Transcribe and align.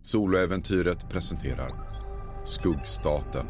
Soloäventyret 0.00 1.08
presenterar 1.08 1.70
Skuggstaten. 2.44 3.46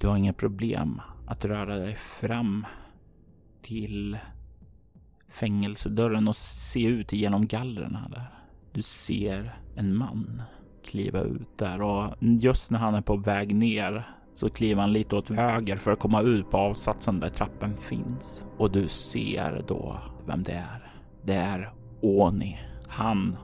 Du 0.00 0.06
har 0.06 0.16
inga 0.16 0.32
problem 0.32 1.00
att 1.26 1.44
röra 1.44 1.76
dig 1.76 1.94
fram 1.94 2.66
till 3.62 4.18
fängelsedörren 5.28 6.28
och 6.28 6.36
se 6.36 6.84
ut 6.84 7.12
genom 7.12 7.46
gallren 7.46 7.92
där. 8.10 8.30
Du 8.72 8.82
ser 8.82 9.58
en 9.76 9.96
man 9.96 10.42
kliva 10.84 11.20
ut 11.20 11.58
där 11.58 11.82
och 11.82 12.14
just 12.20 12.70
när 12.70 12.78
han 12.78 12.94
är 12.94 13.00
på 13.00 13.16
väg 13.16 13.54
ner 13.54 14.14
så 14.34 14.50
kliver 14.50 14.80
han 14.80 14.92
lite 14.92 15.16
åt 15.16 15.28
höger 15.28 15.76
för 15.76 15.92
att 15.92 15.98
komma 15.98 16.22
ut 16.22 16.50
på 16.50 16.56
avsatsen 16.56 17.20
där 17.20 17.28
trappen 17.28 17.76
finns. 17.76 18.46
Och 18.56 18.70
du 18.70 18.88
ser 18.88 19.64
då 19.68 20.00
vem 20.26 20.42
det 20.42 20.52
är. 20.52 20.92
Det 21.24 21.34
är 21.34 21.72
Oni. 22.02 22.58
Han 22.88 23.36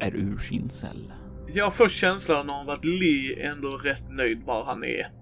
är 0.00 0.16
ur 0.16 0.38
sin 0.38 0.70
cell. 0.70 1.12
Jag 1.54 1.74
får 1.74 1.88
känslan 1.88 2.50
av 2.50 2.70
att 2.70 2.84
Lee 2.84 3.50
ändå 3.50 3.68
är 3.68 3.78
rätt 3.78 4.10
nöjd 4.10 4.42
var 4.44 4.64
han 4.64 4.84
är. 4.84 5.19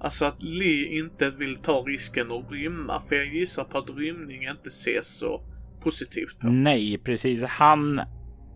Alltså 0.00 0.24
att 0.24 0.42
Lee 0.42 0.98
inte 0.98 1.30
vill 1.30 1.56
ta 1.56 1.84
risken 1.86 2.32
att 2.32 2.52
rymma, 2.52 3.00
för 3.00 3.14
jag 3.14 3.26
gissar 3.26 3.64
på 3.64 3.78
att 3.78 3.90
rymning 3.90 4.42
inte 4.42 4.68
ses 4.68 5.18
så 5.18 5.42
positivt 5.82 6.38
på. 6.38 6.46
Nej, 6.46 6.98
precis. 6.98 7.42
Han, 7.42 8.00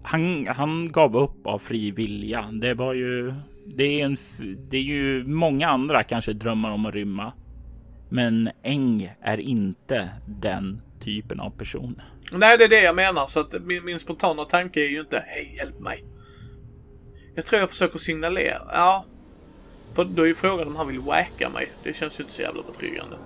han, 0.02 0.46
han 0.46 0.92
gav 0.92 1.16
upp 1.16 1.46
av 1.46 1.58
fri 1.58 1.90
vilja. 1.90 2.50
Det 2.52 2.74
var 2.74 2.94
ju, 2.94 3.34
det 3.76 4.00
är, 4.00 4.04
en, 4.04 4.16
det 4.70 4.76
är 4.76 4.82
ju 4.82 5.24
många 5.24 5.68
andra 5.68 6.02
kanske 6.02 6.32
drömmar 6.32 6.70
om 6.70 6.86
att 6.86 6.94
rymma. 6.94 7.32
Men 8.08 8.50
Eng 8.62 9.12
är 9.22 9.40
inte 9.40 10.08
den 10.40 10.80
typen 11.00 11.40
av 11.40 11.50
person. 11.50 12.00
Nej, 12.32 12.58
det 12.58 12.64
är 12.64 12.68
det 12.68 12.82
jag 12.82 12.96
menar. 12.96 13.26
Så 13.26 13.40
att 13.40 13.62
min, 13.62 13.84
min 13.84 13.98
spontana 13.98 14.44
tanke 14.44 14.80
är 14.80 14.88
ju 14.88 15.00
inte 15.00 15.24
Hej, 15.26 15.54
hjälp 15.58 15.80
mig. 15.80 16.04
Jag 17.34 17.46
tror 17.46 17.60
jag 17.60 17.70
försöker 17.70 17.98
signalera. 17.98 18.62
Ja. 18.72 19.04
För 19.94 20.04
då 20.04 20.22
är 20.22 20.26
ju 20.26 20.34
frågan 20.34 20.68
om 20.68 20.76
han 20.76 20.88
vill 20.88 21.00
wacka 21.00 21.48
mig. 21.48 21.72
Det 21.84 21.96
känns 21.96 22.20
ju 22.20 22.22
inte 22.22 22.34
så 22.34 22.42
jävla 22.42 22.62
betryggande. 22.62 23.18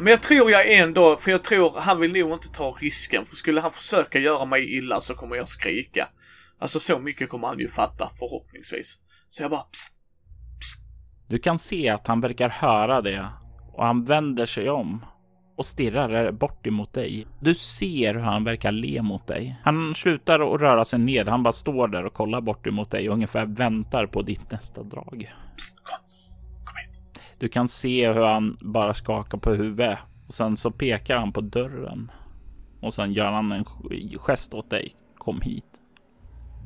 Men 0.00 0.06
jag 0.06 0.22
tror 0.22 0.50
jag 0.50 0.72
ändå, 0.72 1.16
för 1.16 1.30
jag 1.30 1.44
tror 1.44 1.72
han 1.76 2.00
vill 2.00 2.12
nog 2.12 2.32
inte 2.32 2.48
ta 2.48 2.76
risken. 2.80 3.24
För 3.24 3.36
skulle 3.36 3.60
han 3.60 3.72
försöka 3.72 4.18
göra 4.18 4.44
mig 4.44 4.76
illa 4.76 5.00
så 5.00 5.14
kommer 5.14 5.36
jag 5.36 5.48
skrika. 5.48 6.08
Alltså 6.58 6.80
så 6.80 6.98
mycket 6.98 7.28
kommer 7.28 7.48
han 7.48 7.58
ju 7.58 7.68
fatta, 7.68 8.10
förhoppningsvis. 8.18 8.98
Så 9.28 9.42
jag 9.42 9.50
bara 9.50 9.60
psst, 9.60 9.92
psst. 10.60 10.80
Du 11.28 11.38
kan 11.38 11.58
se 11.58 11.88
att 11.88 12.06
han 12.06 12.20
verkar 12.20 12.48
höra 12.48 13.00
det 13.00 13.28
och 13.72 13.84
han 13.84 14.04
vänder 14.04 14.46
sig 14.46 14.70
om 14.70 15.04
och 15.56 15.66
stirrar 15.66 16.32
bort 16.32 16.66
emot 16.66 16.92
dig. 16.92 17.26
Du 17.40 17.54
ser 17.54 18.14
hur 18.14 18.20
han 18.20 18.44
verkar 18.44 18.72
le 18.72 19.02
mot 19.02 19.26
dig. 19.26 19.56
Han 19.64 19.94
slutar 19.94 20.54
att 20.54 20.60
röra 20.60 20.84
sig 20.84 20.98
ned. 20.98 21.28
Han 21.28 21.42
bara 21.42 21.52
står 21.52 21.88
där 21.88 22.06
och 22.06 22.14
kollar 22.14 22.40
bort 22.40 22.66
emot 22.66 22.90
dig 22.90 23.08
och 23.08 23.14
ungefär 23.14 23.46
väntar 23.46 24.06
på 24.06 24.22
ditt 24.22 24.50
nästa 24.50 24.82
drag. 24.82 25.32
Psst, 25.56 25.76
kom. 25.82 26.09
Du 27.40 27.48
kan 27.48 27.68
se 27.68 28.12
hur 28.12 28.22
han 28.22 28.56
bara 28.60 28.94
skakar 28.94 29.38
på 29.38 29.50
huvudet 29.50 29.98
och 30.28 30.34
sen 30.34 30.56
så 30.56 30.70
pekar 30.70 31.16
han 31.16 31.32
på 31.32 31.40
dörren 31.40 32.10
och 32.80 32.94
sen 32.94 33.12
gör 33.12 33.30
han 33.30 33.52
en 33.52 33.64
gest 34.18 34.54
åt 34.54 34.70
dig. 34.70 34.92
Kom 35.18 35.40
hit. 35.40 35.64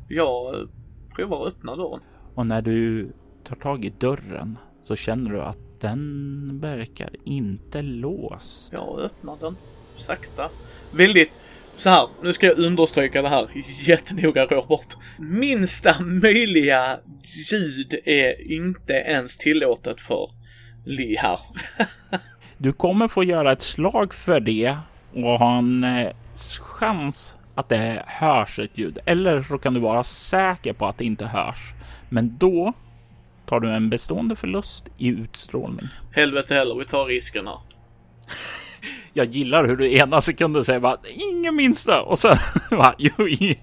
Jag 0.08 0.68
provar 1.16 1.40
att 1.40 1.46
öppna 1.46 1.76
dörren. 1.76 2.00
Och 2.34 2.46
när 2.46 2.62
du 2.62 3.12
tar 3.44 3.56
tag 3.56 3.84
i 3.84 3.90
dörren 3.90 4.58
så 4.84 4.96
känner 4.96 5.30
du 5.30 5.42
att 5.42 5.80
den 5.80 6.58
verkar 6.60 7.10
inte 7.24 7.82
låst. 7.82 8.72
Jag 8.72 8.98
öppnar 8.98 9.36
den 9.40 9.56
sakta. 9.96 10.50
Väldigt 10.92 11.30
så 11.76 11.90
här, 11.90 12.08
nu 12.22 12.32
ska 12.32 12.46
jag 12.46 12.58
understryka 12.58 13.22
det 13.22 13.28
här 13.28 13.48
jättenoga 13.80 14.46
Robert. 14.46 14.96
Minsta 15.18 16.00
möjliga 16.00 16.98
ljud 17.50 17.94
är 18.04 18.52
inte 18.52 18.92
ens 18.92 19.36
tillåtet 19.36 20.00
för 20.00 20.30
Lee 20.84 21.18
här. 21.20 21.38
Du 22.58 22.72
kommer 22.72 23.08
få 23.08 23.24
göra 23.24 23.52
ett 23.52 23.62
slag 23.62 24.14
för 24.14 24.40
det 24.40 24.76
och 25.14 25.38
ha 25.38 25.58
en 25.58 25.84
eh, 25.84 26.10
chans 26.60 27.36
att 27.54 27.68
det 27.68 28.02
hörs 28.06 28.58
ett 28.58 28.78
ljud. 28.78 28.98
Eller 29.06 29.42
så 29.42 29.58
kan 29.58 29.74
du 29.74 29.80
vara 29.80 30.02
säker 30.02 30.72
på 30.72 30.86
att 30.86 30.98
det 30.98 31.04
inte 31.04 31.26
hörs. 31.26 31.58
Men 32.08 32.36
då 32.38 32.72
tar 33.46 33.60
du 33.60 33.70
en 33.72 33.90
bestående 33.90 34.36
förlust 34.36 34.84
i 34.98 35.08
utstrålning. 35.08 35.86
Helvete 36.12 36.54
heller, 36.54 36.74
vi 36.74 36.84
tar 36.84 37.04
risken 37.04 37.46
här. 37.46 37.58
Jag 39.12 39.26
gillar 39.26 39.64
hur 39.66 39.76
du 39.76 39.92
ena 39.96 40.20
sekunden 40.20 40.64
säger 40.64 40.80
bara 40.80 40.96
ingen 41.32 41.56
minsta 41.56 42.02
och 42.02 42.18
sen 42.18 42.36
va, 42.70 42.94
jo, 42.98 43.28
i- 43.28 43.58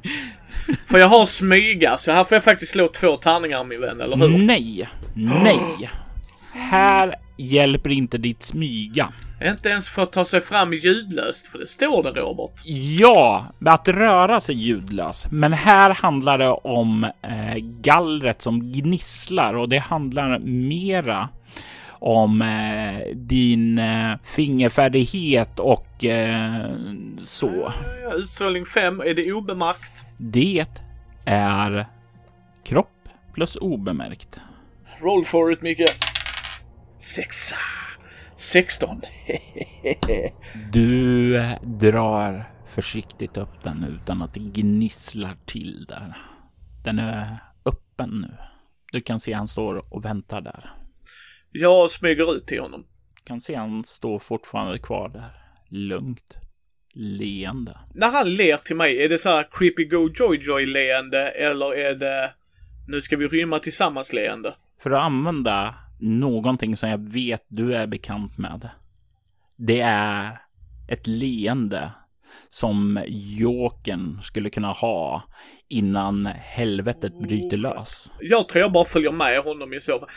För 0.85 0.97
jag 0.99 1.07
har 1.07 1.25
smyga, 1.25 1.97
så 1.97 2.11
här 2.11 2.23
får 2.23 2.35
jag 2.35 2.43
faktiskt 2.43 2.71
slå 2.71 2.87
två 2.87 3.17
tärningar 3.17 3.63
min 3.63 3.81
vän, 3.81 4.01
eller 4.01 4.17
hur? 4.17 4.37
nej, 4.37 4.87
nej. 5.15 5.89
Här 6.53 7.15
hjälper 7.37 7.89
inte 7.89 8.17
ditt 8.17 8.43
smyga. 8.43 9.09
Inte 9.43 9.69
ens 9.69 9.89
för 9.89 10.03
att 10.03 10.11
ta 10.11 10.25
sig 10.25 10.41
fram 10.41 10.73
ljudlöst, 10.73 11.47
för 11.47 11.59
det 11.59 11.67
står 11.67 12.03
det 12.03 12.21
Robert. 12.21 12.61
Ja, 12.99 13.45
att 13.65 13.87
röra 13.87 14.39
sig 14.39 14.55
ljudlös. 14.55 15.27
Men 15.31 15.53
här 15.53 15.89
handlar 15.89 16.37
det 16.37 16.49
om 16.49 17.03
eh, 17.03 17.55
gallret 17.81 18.41
som 18.41 18.71
gnisslar 18.71 19.53
och 19.53 19.69
det 19.69 19.77
handlar 19.77 20.39
mera 20.39 21.29
om 21.89 22.41
eh, 22.41 23.15
din 23.15 23.79
eh, 23.79 24.17
fingerfärdighet 24.23 25.59
och 25.59 26.05
eh, 26.05 26.71
så. 27.25 27.73
Utstrålning 28.15 28.65
5, 28.65 28.99
är 28.99 29.13
det 29.13 29.33
obemärkt? 29.33 30.05
Det 30.17 30.65
är 31.25 31.85
kropp 32.63 33.09
plus 33.33 33.55
obemärkt. 33.55 34.39
Roll 35.01 35.25
for 35.25 35.51
it 35.51 35.61
Micke. 35.61 36.10
Sexa. 37.01 37.55
16. 38.35 39.01
Du 40.71 41.31
drar 41.63 42.51
försiktigt 42.67 43.37
upp 43.37 43.63
den 43.63 43.85
utan 43.89 44.21
att 44.21 44.33
det 44.33 44.39
gnisslar 44.39 45.37
till 45.45 45.85
där. 45.85 46.17
Den 46.83 46.99
är 46.99 47.37
öppen 47.65 48.09
nu. 48.09 48.37
Du 48.91 49.01
kan 49.01 49.19
se 49.19 49.33
han 49.33 49.47
står 49.47 49.93
och 49.93 50.05
väntar 50.05 50.41
där. 50.41 50.69
Jag 51.51 51.91
smyger 51.91 52.35
ut 52.35 52.47
till 52.47 52.61
honom. 52.61 52.85
kan 53.23 53.41
se 53.41 53.55
han 53.55 53.83
står 53.83 54.19
fortfarande 54.19 54.79
kvar 54.79 55.09
där. 55.09 55.31
Lugnt. 55.69 56.37
Leende. 56.93 57.79
När 57.93 58.11
han 58.11 58.35
ler 58.35 58.57
till 58.57 58.75
mig, 58.75 59.03
är 59.03 59.09
det 59.09 59.17
så 59.17 59.29
här 59.29 59.47
creepy 59.51 59.85
go 59.85 60.09
joy 60.15 60.39
joy 60.41 60.65
leende 60.65 61.27
eller 61.27 61.75
är 61.75 61.95
det 61.95 62.33
nu 62.87 63.01
ska 63.01 63.17
vi 63.17 63.27
rymma 63.27 63.59
tillsammans 63.59 64.13
leende? 64.13 64.55
För 64.79 64.91
att 64.91 65.03
använda 65.03 65.75
någonting 66.01 66.77
som 66.77 66.89
jag 66.89 67.09
vet 67.09 67.45
du 67.47 67.75
är 67.75 67.87
bekant 67.87 68.37
med. 68.37 68.69
Det 69.57 69.79
är 69.81 70.41
ett 70.87 71.07
leende 71.07 71.91
som 72.49 72.99
Jokern 73.07 74.21
skulle 74.21 74.49
kunna 74.49 74.71
ha 74.71 75.23
innan 75.67 76.25
helvetet 76.25 77.19
bryter 77.19 77.57
lös. 77.57 78.11
Jag 78.19 78.49
tror 78.49 78.61
jag 78.61 78.71
bara 78.71 78.85
följer 78.85 79.11
med 79.11 79.39
honom 79.39 79.73
i 79.73 79.79
så 79.79 79.99
fall. 79.99 80.07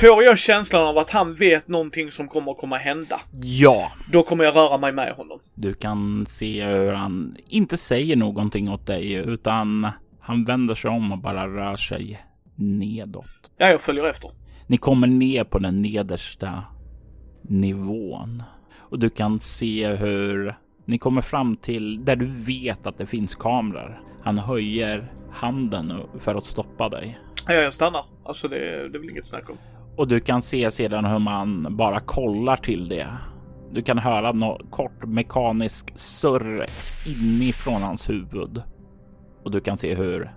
Får 0.00 0.22
jag 0.24 0.38
känslan 0.38 0.86
av 0.86 0.98
att 0.98 1.10
han 1.10 1.34
vet 1.34 1.68
någonting 1.68 2.10
som 2.10 2.28
kommer 2.28 2.52
att 2.52 2.58
komma 2.58 2.76
hända, 2.76 3.20
Ja, 3.42 3.92
då 4.12 4.22
kommer 4.22 4.44
jag 4.44 4.56
röra 4.56 4.78
mig 4.78 4.92
med 4.92 5.12
honom. 5.12 5.40
du 5.54 5.74
kan 5.74 6.26
se 6.26 6.64
hur 6.64 6.92
han 6.92 7.36
inte 7.48 7.76
säger 7.76 8.16
någonting 8.16 8.70
åt 8.70 8.86
dig 8.86 9.12
utan 9.12 9.88
han 10.20 10.44
vänder 10.44 10.74
sig 10.74 10.90
om 10.90 11.12
och 11.12 11.18
bara 11.18 11.46
rör 11.48 11.76
sig 11.76 12.20
nedåt. 12.56 13.26
Ja, 13.58 13.66
jag 13.66 13.80
följer 13.80 14.04
efter. 14.06 14.30
Ni 14.72 14.78
kommer 14.78 15.06
ner 15.06 15.44
på 15.44 15.58
den 15.58 15.82
nedersta 15.82 16.64
nivån 17.42 18.42
och 18.78 18.98
du 18.98 19.10
kan 19.10 19.40
se 19.40 19.88
hur 19.88 20.54
ni 20.84 20.98
kommer 20.98 21.20
fram 21.20 21.56
till 21.56 22.04
där 22.04 22.16
du 22.16 22.26
vet 22.26 22.86
att 22.86 22.98
det 22.98 23.06
finns 23.06 23.34
kameror. 23.34 24.00
Han 24.22 24.38
höjer 24.38 25.12
handen 25.32 25.92
för 26.18 26.34
att 26.34 26.44
stoppa 26.44 26.88
dig 26.88 27.18
Ja, 27.48 27.54
jag 27.54 27.74
stannar. 27.74 28.04
Alltså 28.24 28.48
det, 28.48 28.58
det 28.58 28.98
är 28.98 29.00
väl 29.00 29.10
inget 29.10 29.26
snack 29.26 29.50
om. 29.50 29.56
och 29.96 30.08
du 30.08 30.20
kan 30.20 30.42
se 30.42 30.70
sedan 30.70 31.04
hur 31.04 31.18
man 31.18 31.76
bara 31.76 32.00
kollar 32.00 32.56
till 32.56 32.88
det. 32.88 33.08
Du 33.72 33.82
kan 33.82 33.98
höra 33.98 34.32
något 34.32 34.70
kort 34.70 35.04
mekanisk 35.04 35.98
surr 35.98 36.66
inifrån 37.06 37.82
hans 37.82 38.10
huvud 38.10 38.62
och 39.44 39.50
du 39.50 39.60
kan 39.60 39.78
se 39.78 39.94
hur 39.94 40.34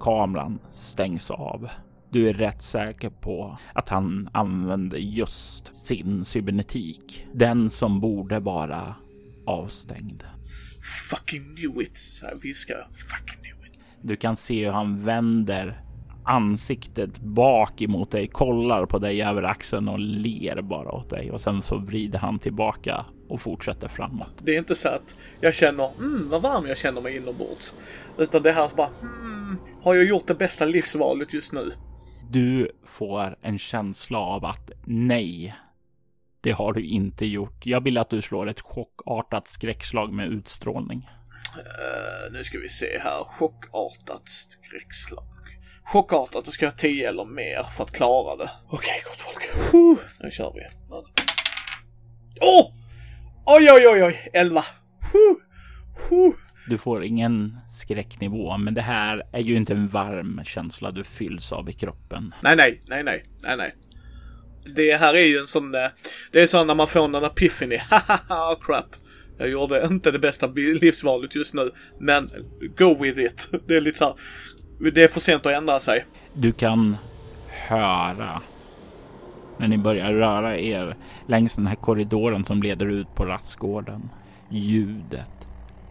kameran 0.00 0.58
stängs 0.70 1.30
av. 1.30 1.68
Du 2.12 2.28
är 2.28 2.32
rätt 2.32 2.62
säker 2.62 3.10
på 3.10 3.58
att 3.74 3.88
han 3.88 4.28
använder 4.32 4.98
just 4.98 5.76
sin 5.76 6.24
cybernetik, 6.24 7.26
den 7.32 7.70
som 7.70 8.00
borde 8.00 8.40
vara 8.40 8.94
avstängd. 9.46 10.24
Fucking 11.10 11.56
knew 11.56 11.82
it, 11.82 11.98
jag. 12.68 12.86
Fucking 12.92 13.42
knew 13.42 13.66
it. 13.66 13.84
Du 14.02 14.16
kan 14.16 14.36
se 14.36 14.64
hur 14.64 14.72
han 14.72 15.04
vänder 15.04 15.82
ansiktet 16.24 17.18
bak 17.18 17.82
emot 17.82 18.10
dig, 18.10 18.26
kollar 18.26 18.86
på 18.86 18.98
dig 18.98 19.22
över 19.22 19.42
axeln 19.42 19.88
och 19.88 19.98
ler 19.98 20.62
bara 20.62 20.92
åt 20.92 21.10
dig 21.10 21.30
och 21.30 21.40
sen 21.40 21.62
så 21.62 21.78
vrider 21.78 22.18
han 22.18 22.38
tillbaka 22.38 23.06
och 23.28 23.40
fortsätter 23.40 23.88
framåt. 23.88 24.34
Det 24.38 24.54
är 24.54 24.58
inte 24.58 24.74
så 24.74 24.88
att 24.88 25.14
jag 25.40 25.54
känner, 25.54 25.90
mm 25.98 26.28
vad 26.28 26.42
varm 26.42 26.66
jag 26.66 26.78
känner 26.78 27.00
mig 27.00 27.16
inombords. 27.16 27.74
Utan 28.18 28.42
det 28.42 28.52
här 28.52 28.64
är 28.64 28.76
bara, 28.76 28.90
hmm, 29.00 29.58
har 29.82 29.94
jag 29.94 30.04
gjort 30.04 30.26
det 30.26 30.34
bästa 30.34 30.64
livsvalet 30.64 31.34
just 31.34 31.52
nu? 31.52 31.72
Du 32.28 32.70
får 32.86 33.36
en 33.42 33.58
känsla 33.58 34.18
av 34.18 34.44
att 34.44 34.70
nej, 34.86 35.54
det 36.40 36.50
har 36.50 36.72
du 36.72 36.84
inte 36.84 37.26
gjort. 37.26 37.66
Jag 37.66 37.84
vill 37.84 37.98
att 37.98 38.10
du 38.10 38.22
slår 38.22 38.48
ett 38.48 38.60
chockartat 38.60 39.48
skräckslag 39.48 40.12
med 40.12 40.28
utstrålning. 40.28 41.10
Uh, 41.56 42.32
nu 42.32 42.44
ska 42.44 42.58
vi 42.58 42.68
se 42.68 42.98
här, 42.98 43.24
chockartat 43.24 44.28
skräckslag. 44.28 45.24
Chockartat, 45.84 46.44
då 46.44 46.50
ska 46.50 46.64
jag 46.64 46.72
ha 46.72 46.78
10 46.78 47.08
eller 47.08 47.24
mer 47.24 47.62
för 47.62 47.84
att 47.84 47.92
klara 47.92 48.36
det. 48.36 48.50
Okej, 48.68 49.02
gott 49.04 49.20
folk. 49.20 49.72
Huh, 49.72 49.98
nu 50.20 50.30
kör 50.30 50.52
vi. 50.54 50.60
Åh! 52.40 52.60
Oh! 52.60 52.72
Oj, 53.46 53.70
oj, 53.72 53.88
oj, 53.88 54.04
oj, 54.04 54.30
11. 54.32 54.64
Huh, 55.12 55.36
huh. 56.08 56.34
Du 56.70 56.78
får 56.78 57.04
ingen 57.04 57.56
skräcknivå, 57.68 58.58
men 58.58 58.74
det 58.74 58.82
här 58.82 59.22
är 59.32 59.40
ju 59.40 59.54
inte 59.54 59.72
en 59.72 59.88
varm 59.88 60.40
känsla 60.44 60.90
du 60.90 61.04
fylls 61.04 61.52
av 61.52 61.68
i 61.68 61.72
kroppen. 61.72 62.34
Nej, 62.42 62.56
nej, 62.56 62.82
nej, 62.88 63.04
nej, 63.04 63.24
nej, 63.42 63.56
nej. 63.56 63.74
Det 64.74 65.00
här 65.00 65.14
är 65.14 65.24
ju 65.24 65.38
en 65.38 65.46
sån, 65.46 65.74
eh, 65.74 65.88
det 66.32 66.40
är 66.40 66.46
så 66.46 66.64
när 66.64 66.74
man 66.74 66.86
får 66.86 67.04
en 67.04 67.24
epiphany. 67.24 67.76
Haha, 67.90 68.56
crap. 68.60 68.96
Jag 69.38 69.48
gjorde 69.48 69.86
inte 69.86 70.10
det 70.10 70.18
bästa 70.18 70.46
livsvalet 70.80 71.34
just 71.34 71.54
nu, 71.54 71.70
men 71.98 72.30
go 72.78 73.02
with 73.02 73.20
it. 73.20 73.50
Det 73.66 73.76
är 73.76 73.80
lite 73.80 73.98
så 73.98 74.04
här, 74.04 74.14
det 74.90 75.02
är 75.02 75.08
för 75.08 75.20
sent 75.20 75.46
att 75.46 75.52
ändra 75.52 75.80
sig. 75.80 76.04
Du 76.32 76.52
kan 76.52 76.96
höra 77.68 78.42
när 79.58 79.68
ni 79.68 79.78
börjar 79.78 80.12
röra 80.12 80.58
er 80.58 80.96
längs 81.26 81.56
den 81.56 81.66
här 81.66 81.74
korridoren 81.74 82.44
som 82.44 82.62
leder 82.62 82.86
ut 82.86 83.14
på 83.14 83.24
rastgården. 83.24 84.08
Ljudet 84.50 85.39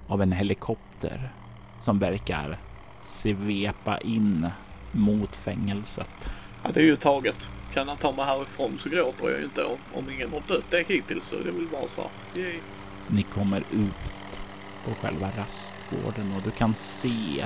av 0.09 0.21
en 0.21 0.31
helikopter 0.31 1.29
som 1.77 1.99
verkar 1.99 2.59
svepa 2.99 3.97
in 3.97 4.47
mot 4.91 5.35
fängelset. 5.35 6.29
Ja, 6.63 6.69
det 6.73 6.79
är 6.79 6.83
ju 6.85 6.95
taget. 6.95 7.49
Kan 7.73 7.87
han 7.87 7.97
ta 7.97 8.11
mig 8.11 8.25
härifrån 8.25 8.77
så 8.77 8.89
gråter 8.89 9.29
jag 9.29 9.43
inte 9.43 9.63
om, 9.63 9.77
om 9.93 10.09
ingen 10.09 10.31
har 10.31 10.41
dött 10.47 10.65
det 10.69 10.87
hittills. 10.87 11.25
Så 11.25 11.35
det 11.35 11.51
vill 11.51 11.67
bara 11.71 11.87
så 11.87 12.01
här, 12.01 12.41
yay. 12.43 12.59
Ni 13.07 13.23
kommer 13.23 13.59
ut 13.59 14.39
på 14.85 14.93
själva 15.01 15.29
rastgården 15.37 16.33
och 16.35 16.41
du 16.41 16.51
kan 16.51 16.75
se 16.75 17.45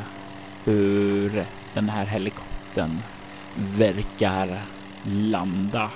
hur 0.63 1.45
den 1.73 1.89
här 1.89 2.05
helikoptern 2.05 2.99
verkar 3.55 4.61
landa 5.03 5.91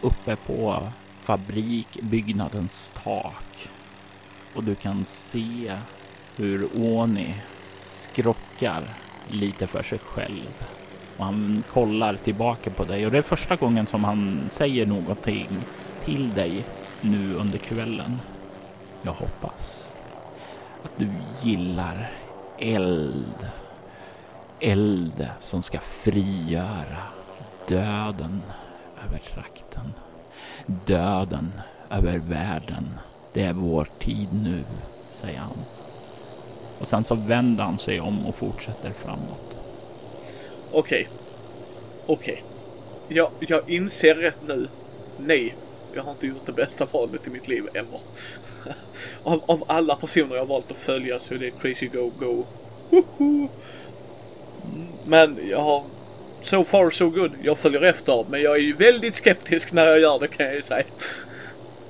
uppe 0.00 0.36
på 0.36 0.88
fabrikbyggnadens 1.20 2.94
tak. 3.04 3.68
Och 4.54 4.64
du 4.64 4.74
kan 4.74 5.04
se 5.04 5.76
hur 6.36 6.68
Oni 6.74 7.34
skrockar 7.86 8.82
lite 9.28 9.66
för 9.66 9.82
sig 9.82 9.98
själv. 9.98 10.64
Och 11.16 11.24
han 11.24 11.64
kollar 11.72 12.14
tillbaka 12.16 12.70
på 12.70 12.84
dig 12.84 13.06
och 13.06 13.12
det 13.12 13.18
är 13.18 13.22
första 13.22 13.56
gången 13.56 13.86
som 13.86 14.04
han 14.04 14.48
säger 14.50 14.86
någonting 14.86 15.48
till 16.04 16.34
dig 16.34 16.64
nu 17.00 17.34
under 17.34 17.58
kvällen. 17.58 18.20
Jag 19.02 19.12
hoppas 19.12 19.86
att 20.84 20.90
du 20.96 21.08
gillar 21.42 22.10
eld. 22.58 23.48
Eld 24.60 25.28
som 25.40 25.62
ska 25.62 25.78
frigöra 25.78 27.02
döden 27.68 28.42
över 29.06 29.18
trakten. 29.18 29.92
Döden 30.66 31.52
över 31.90 32.18
världen. 32.18 32.98
Det 33.34 33.42
är 33.42 33.52
vår 33.52 33.88
tid 33.98 34.28
nu, 34.44 34.64
säger 35.10 35.38
han. 35.38 35.58
Och 36.80 36.88
sen 36.88 37.04
så 37.04 37.14
vänder 37.14 37.64
han 37.64 37.78
sig 37.78 38.00
om 38.00 38.26
och 38.26 38.34
fortsätter 38.34 38.90
framåt. 38.90 39.56
Okej. 40.72 41.08
Okej. 42.06 42.44
Jag, 43.08 43.30
jag 43.40 43.70
inser 43.70 44.14
rätt 44.14 44.38
nu. 44.46 44.68
Nej, 45.18 45.54
jag 45.94 46.02
har 46.02 46.10
inte 46.10 46.26
gjort 46.26 46.46
det 46.46 46.52
bästa 46.52 46.86
valet 46.92 47.26
i 47.26 47.30
mitt 47.30 47.48
liv 47.48 47.64
ever. 47.74 48.00
av, 49.22 49.42
av 49.46 49.64
alla 49.66 49.96
personer 49.96 50.36
jag 50.36 50.46
valt 50.46 50.70
att 50.70 50.76
följa 50.76 51.20
så 51.20 51.34
är 51.34 51.38
det 51.38 51.50
Crazy 51.50 51.86
Go 51.86 52.10
Go. 52.18 52.44
Woho! 52.90 53.48
Men 55.04 55.38
jag 55.50 55.60
har 55.60 55.84
so 56.42 56.64
far 56.64 56.90
so 56.90 57.10
good. 57.10 57.32
Jag 57.42 57.58
följer 57.58 57.82
efter, 57.82 58.24
men 58.30 58.42
jag 58.42 58.54
är 58.54 58.60
ju 58.60 58.72
väldigt 58.72 59.14
skeptisk 59.14 59.72
när 59.72 59.86
jag 59.86 60.00
gör 60.00 60.18
det 60.18 60.28
kan 60.28 60.46
jag 60.46 60.54
ju 60.54 60.62
säga. 60.62 60.84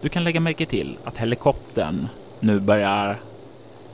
Du 0.04 0.10
kan 0.10 0.24
lägga 0.24 0.40
märke 0.40 0.66
till 0.66 0.96
att 1.04 1.16
helikoptern 1.16 2.08
nu 2.40 2.60
börjar 2.60 3.16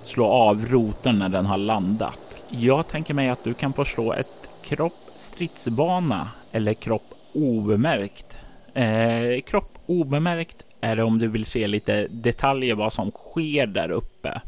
slå 0.05 0.25
av 0.25 0.67
roten 0.67 1.19
när 1.19 1.29
den 1.29 1.47
har 1.47 1.57
landat. 1.59 2.43
Jag 2.49 2.89
tänker 2.89 3.15
mig 3.15 3.29
att 3.29 3.45
du 3.45 3.55
kan 3.55 3.73
få 3.73 3.85
slå 3.85 4.13
ett 4.13 4.49
kropp 4.63 5.11
stridsbana 5.17 6.29
eller 6.53 6.75
kropp 6.75 7.03
obemärkt. 7.35 8.37
Eh, 8.75 9.41
kropp 9.47 9.79
obemärkt 9.87 10.57
är 10.81 10.97
det 10.97 11.03
om 11.03 11.19
du 11.19 11.29
vill 11.29 11.45
se 11.45 11.67
lite 11.67 12.07
detaljer 12.11 12.75
vad 12.75 12.93
som 12.93 13.11
sker 13.11 13.67
där 13.67 13.91
uppe. 13.91 14.41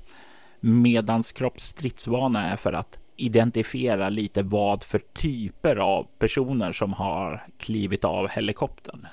Medans 0.60 1.32
kropp 1.32 1.60
stridsbana 1.60 2.50
är 2.50 2.56
för 2.56 2.72
att 2.72 2.98
identifiera 3.16 4.08
lite 4.08 4.42
vad 4.42 4.84
för 4.84 4.98
typer 4.98 5.76
av 5.76 6.06
personer 6.18 6.72
som 6.72 6.92
har 6.92 7.46
klivit 7.58 8.04
av 8.04 8.28
helikoptern. 8.28 9.06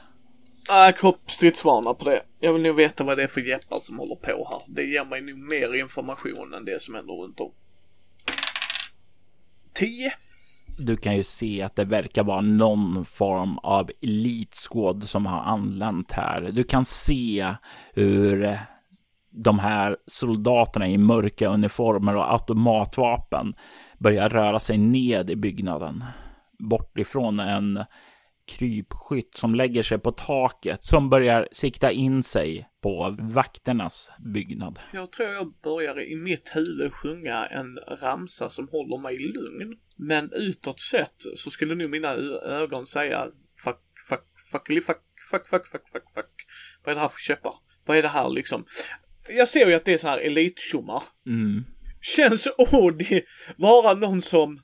Äh, 0.69 0.75
ah, 0.75 0.91
kroppsstridsvana 0.91 1.93
på 1.93 2.05
det. 2.05 2.21
Jag 2.39 2.53
vill 2.53 2.61
nog 2.61 2.75
veta 2.75 3.03
vad 3.03 3.17
det 3.17 3.23
är 3.23 3.27
för 3.27 3.41
jeppar 3.41 3.79
som 3.79 3.99
håller 3.99 4.15
på 4.15 4.47
här. 4.51 4.75
Det 4.75 4.83
ger 4.83 5.05
mig 5.05 5.21
nog 5.21 5.37
mer 5.37 5.75
information 5.75 6.53
än 6.53 6.65
det 6.65 6.81
som 6.81 6.95
händer 6.95 7.13
runt 7.13 7.39
om. 7.39 7.51
10. 9.73 10.11
Du 10.77 10.97
kan 10.97 11.15
ju 11.15 11.23
se 11.23 11.61
att 11.61 11.75
det 11.75 11.85
verkar 11.85 12.23
vara 12.23 12.41
någon 12.41 13.05
form 13.05 13.57
av 13.57 13.91
elitskåd 14.01 15.07
som 15.07 15.25
har 15.25 15.41
anlänt 15.41 16.11
här. 16.11 16.41
Du 16.41 16.63
kan 16.63 16.85
se 16.85 17.55
hur 17.93 18.43
eh, 18.43 18.57
de 19.29 19.59
här 19.59 19.97
soldaterna 20.05 20.87
i 20.87 20.97
mörka 20.97 21.47
uniformer 21.47 22.15
och 22.15 22.33
automatvapen 22.33 23.53
börjar 23.97 24.29
röra 24.29 24.59
sig 24.59 24.77
ned 24.77 25.29
i 25.29 25.35
byggnaden. 25.35 26.03
Bort 26.59 26.99
ifrån 26.99 27.39
en 27.39 27.85
krypskytt 28.49 29.37
som 29.37 29.55
lägger 29.55 29.83
sig 29.83 29.99
på 29.99 30.11
taket 30.11 30.85
som 30.85 31.09
börjar 31.09 31.47
sikta 31.51 31.91
in 31.91 32.23
sig 32.23 32.69
på 32.81 33.17
vakternas 33.19 34.11
byggnad. 34.33 34.79
Jag 34.93 35.11
tror 35.11 35.29
jag 35.29 35.51
börjar 35.63 36.01
i 36.01 36.15
mitt 36.15 36.51
huvud 36.55 36.93
sjunga 36.93 37.45
en 37.45 37.79
ramsa 38.01 38.49
som 38.49 38.67
håller 38.67 38.97
mig 38.97 39.17
lugn. 39.17 39.77
Men 39.95 40.31
utåt 40.33 40.79
sett 40.79 41.15
så 41.35 41.49
skulle 41.49 41.75
nog 41.75 41.89
mina 41.89 42.13
ögon 42.43 42.85
säga 42.85 43.25
fuck, 43.63 43.81
fuck, 44.09 44.25
fuckily 44.51 44.81
fuck, 44.81 45.01
fuck, 45.31 45.47
fuck, 45.47 45.67
fuck, 45.67 45.89
fuck, 45.91 46.13
fuck. 46.13 46.31
Vad 46.83 46.91
är 46.91 46.95
det 46.95 47.01
här 47.01 47.09
för 47.09 47.19
köpar? 47.19 47.53
Vad 47.85 47.97
är 47.97 48.01
det 48.01 48.07
här 48.07 48.29
liksom? 48.29 48.65
Jag 49.29 49.49
ser 49.49 49.67
ju 49.67 49.73
att 49.73 49.85
det 49.85 49.93
är 49.93 49.97
så 49.97 50.07
här 50.07 50.17
elittjommar. 50.17 51.03
Mm. 51.25 51.63
Känns 52.01 52.47
Audi 52.47 53.21
vara 53.57 53.93
någon 53.93 54.21
som 54.21 54.59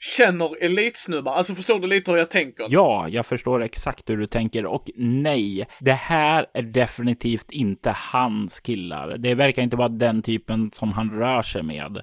känner 0.00 0.64
elitsnubbar? 0.64 1.32
Alltså 1.32 1.54
förstår 1.54 1.80
du 1.80 1.86
lite 1.86 2.10
hur 2.10 2.18
jag 2.18 2.30
tänker? 2.30 2.66
Ja, 2.68 3.08
jag 3.08 3.26
förstår 3.26 3.62
exakt 3.62 4.10
hur 4.10 4.16
du 4.16 4.26
tänker 4.26 4.66
och 4.66 4.90
nej, 4.96 5.66
det 5.80 5.92
här 5.92 6.46
är 6.54 6.62
definitivt 6.62 7.50
inte 7.50 7.96
hans 8.12 8.60
killar. 8.60 9.16
Det 9.18 9.34
verkar 9.34 9.62
inte 9.62 9.76
vara 9.76 9.88
den 9.88 10.22
typen 10.22 10.70
som 10.74 10.92
han 10.92 11.10
rör 11.10 11.42
sig 11.42 11.62
med. 11.62 12.02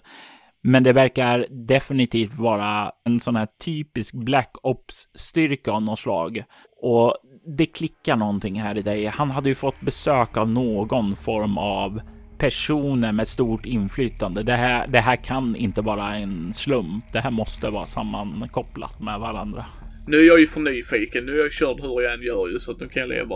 Men 0.64 0.84
det 0.84 0.94
verkar 0.94 1.48
definitivt 1.50 2.34
vara 2.34 2.92
en 3.06 3.20
sån 3.20 3.36
här 3.36 3.48
typisk 3.64 4.14
Black 4.14 4.52
Ops-styrka 4.64 5.72
av 5.72 5.82
något 5.82 6.00
slag. 6.00 6.44
Och 6.82 7.18
det 7.58 7.66
klickar 7.66 8.16
någonting 8.16 8.62
här 8.62 8.78
i 8.78 8.82
dig. 8.82 9.06
Han 9.06 9.32
hade 9.32 9.50
ju 9.50 9.56
fått 9.56 9.82
besök 9.82 10.38
av 10.38 10.50
någon 10.50 11.16
form 11.16 11.58
av 11.58 12.02
personer 12.42 13.12
med 13.12 13.28
stort 13.28 13.66
inflytande. 13.66 14.44
Det 14.44 14.54
här, 14.54 14.88
det 14.88 15.00
här 15.00 15.16
kan 15.16 15.56
inte 15.56 15.82
vara 15.82 16.16
en 16.16 16.54
slump. 16.54 17.06
Det 17.14 17.20
här 17.20 17.32
måste 17.32 17.70
vara 17.70 17.86
sammankopplat 17.86 19.00
med 19.00 19.20
varandra. 19.20 19.66
Nu 20.08 20.18
är 20.18 20.28
jag 20.28 20.40
ju 20.40 20.48
för 20.48 20.60
nyfiken. 20.60 21.26
Nu 21.26 21.32
är 21.32 21.40
jag 21.40 21.52
körd 21.52 21.82
hur 21.82 22.02
jag 22.02 22.14
än 22.14 22.22
gör 22.22 22.48
ju 22.48 22.60
så 22.60 22.72
att 22.72 22.80
nu 22.80 22.88
kan 22.88 23.02
jag 23.02 23.10
leva. 23.10 23.36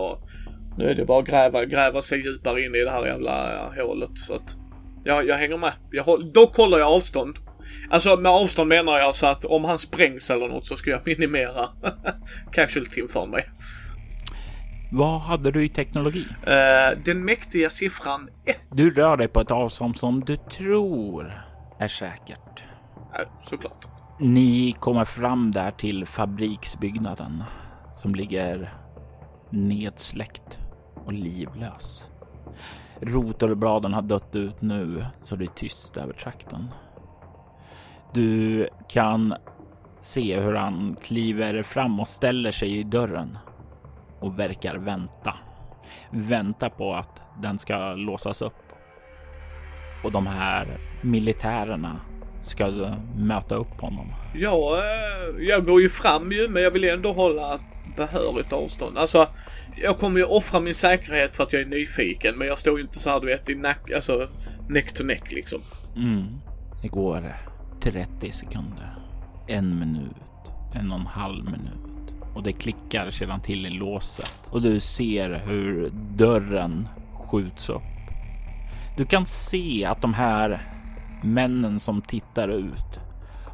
Nu 0.78 0.84
är 0.84 0.94
det 0.94 1.04
bara 1.04 1.18
att 1.18 1.26
gräva, 1.26 1.64
gräva 1.64 2.02
sig 2.02 2.18
djupare 2.18 2.64
in 2.64 2.74
i 2.74 2.84
det 2.84 2.90
här 2.90 3.06
jävla 3.06 3.54
eh, 3.54 3.86
hålet 3.86 4.18
så 4.18 4.34
att 4.34 4.56
ja, 5.04 5.22
jag 5.22 5.36
hänger 5.36 5.56
med. 5.56 5.72
Jag 5.90 6.04
håll, 6.04 6.32
dock 6.32 6.56
håller 6.56 6.78
jag 6.78 6.88
avstånd. 6.88 7.36
Alltså 7.90 8.16
med 8.16 8.32
avstånd 8.32 8.68
menar 8.68 8.98
jag 8.98 9.14
så 9.14 9.26
att 9.26 9.44
om 9.44 9.64
han 9.64 9.78
sprängs 9.78 10.30
eller 10.30 10.48
något 10.48 10.66
så 10.66 10.76
ska 10.76 10.90
jag 10.90 11.00
minimera 11.06 11.68
casualtyn 12.52 13.08
för 13.08 13.26
mig. 13.26 13.44
Vad 14.96 15.20
hade 15.20 15.50
du 15.50 15.64
i 15.64 15.68
teknologi? 15.68 16.26
Uh, 16.30 17.02
den 17.04 17.24
mäktiga 17.24 17.70
siffran 17.70 18.28
1. 18.44 18.60
Du 18.70 18.90
rör 18.90 19.16
dig 19.16 19.28
på 19.28 19.40
ett 19.40 19.50
avstånd 19.50 19.96
som 19.96 20.20
du 20.24 20.36
tror 20.36 21.44
är 21.78 21.88
säkert. 21.88 22.64
Uh, 23.20 23.28
såklart. 23.42 23.86
Ni 24.20 24.76
kommer 24.80 25.04
fram 25.04 25.50
där 25.50 25.70
till 25.70 26.06
fabriksbyggnaden 26.06 27.42
som 27.96 28.14
ligger 28.14 28.74
nedsläckt 29.50 30.60
och 31.04 31.12
livlös. 31.12 32.08
Rotorbladen 33.00 33.94
har 33.94 34.02
dött 34.02 34.36
ut 34.36 34.62
nu 34.62 35.06
så 35.22 35.36
det 35.36 35.44
är 35.44 35.54
tyst 35.54 35.96
över 35.96 36.12
trakten. 36.12 36.68
Du 38.14 38.68
kan 38.88 39.34
se 40.00 40.40
hur 40.40 40.54
han 40.54 40.96
kliver 41.02 41.62
fram 41.62 42.00
och 42.00 42.08
ställer 42.08 42.50
sig 42.50 42.78
i 42.78 42.82
dörren 42.82 43.38
och 44.20 44.38
verkar 44.38 44.76
vänta. 44.76 45.34
Vänta 46.10 46.70
på 46.70 46.94
att 46.94 47.22
den 47.42 47.58
ska 47.58 47.94
låsas 47.94 48.42
upp. 48.42 48.72
Och 50.04 50.12
de 50.12 50.26
här 50.26 50.78
militärerna 51.02 52.00
ska 52.40 52.96
möta 53.16 53.54
upp 53.54 53.80
honom. 53.80 54.12
Ja, 54.34 54.78
eh, 54.78 55.44
jag 55.44 55.64
går 55.64 55.80
ju 55.80 55.88
fram 55.88 56.32
ju, 56.32 56.48
men 56.48 56.62
jag 56.62 56.70
vill 56.70 56.84
ändå 56.84 57.12
hålla 57.12 57.60
behörigt 57.96 58.52
avstånd. 58.52 58.98
Alltså, 58.98 59.28
jag 59.76 59.98
kommer 59.98 60.18
ju 60.18 60.24
offra 60.24 60.60
min 60.60 60.74
säkerhet 60.74 61.36
för 61.36 61.44
att 61.44 61.52
jag 61.52 61.62
är 61.62 61.66
nyfiken, 61.66 62.38
men 62.38 62.46
jag 62.46 62.58
står 62.58 62.78
ju 62.78 62.84
inte 62.84 62.98
så 62.98 63.10
här 63.10 63.20
du 63.20 63.26
vet 63.26 63.50
i 63.50 63.54
nack, 63.54 63.90
alltså 63.90 64.28
neck 64.68 64.92
to 64.92 65.04
neck 65.04 65.32
liksom. 65.32 65.60
Mm. 65.96 66.24
Det 66.82 66.88
går 66.88 67.36
30 67.80 68.30
sekunder, 68.30 68.96
en 69.48 69.78
minut, 69.78 70.16
en 70.74 70.92
och 70.92 70.98
en 70.98 71.06
halv 71.06 71.44
minut 71.44 71.95
och 72.36 72.42
det 72.42 72.52
klickar 72.52 73.10
sedan 73.10 73.40
till 73.40 73.66
i 73.66 73.70
låset 73.70 74.40
och 74.50 74.62
du 74.62 74.80
ser 74.80 75.42
hur 75.46 75.90
dörren 76.16 76.88
skjuts 77.14 77.70
upp. 77.70 77.82
Du 78.96 79.04
kan 79.04 79.26
se 79.26 79.84
att 79.84 80.02
de 80.02 80.14
här 80.14 80.72
männen 81.22 81.80
som 81.80 82.02
tittar 82.02 82.48
ut 82.48 83.00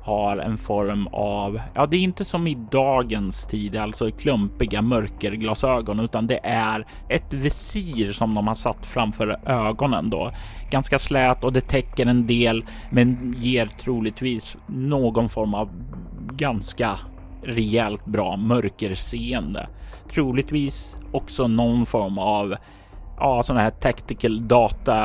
har 0.03 0.37
en 0.37 0.59
form 0.59 1.07
av, 1.13 1.61
ja, 1.75 1.87
det 1.87 1.97
är 1.97 2.01
inte 2.01 2.25
som 2.25 2.47
i 2.47 2.55
dagens 2.71 3.47
tid, 3.47 3.77
alltså 3.77 4.11
klumpiga 4.11 4.83
mörkerglasögon, 4.83 6.01
utan 6.01 6.27
det 6.27 6.41
är 6.43 6.87
ett 7.09 7.33
visir 7.33 8.13
som 8.13 8.35
de 8.35 8.47
har 8.47 8.55
satt 8.55 8.87
framför 8.87 9.41
ögonen 9.47 10.11
då. 10.11 10.33
Ganska 10.71 10.99
slät 10.99 11.45
och 11.45 11.53
det 11.53 11.61
täcker 11.61 12.07
en 12.07 12.27
del, 12.27 12.65
men 12.91 13.35
ger 13.37 13.67
troligtvis 13.67 14.57
någon 14.67 15.29
form 15.29 15.55
av 15.55 15.71
ganska 16.33 16.99
rejält 17.43 18.05
bra 18.05 18.37
mörkerseende. 18.37 19.69
Troligtvis 20.13 20.99
också 21.13 21.47
någon 21.49 21.87
form 21.87 22.19
av 22.19 22.57
ja, 23.19 23.43
sådana 23.43 23.63
här 23.63 23.71
tactical 23.71 24.49
data 24.49 24.99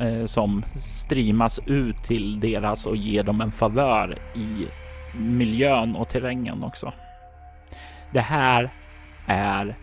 eh, 0.00 0.26
som 0.26 0.62
streamas 0.76 1.60
ut 1.66 1.96
till 1.96 2.40
deras 2.40 2.86
och 2.86 2.96
ger 2.96 3.22
dem 3.22 3.40
en 3.40 3.52
favör 3.52 4.18
i 4.34 4.66
miljön 5.18 5.96
och 5.96 6.08
terrängen 6.08 6.64
också. 6.64 6.92
Det 8.12 8.20
här 8.20 8.70
är 9.26 9.76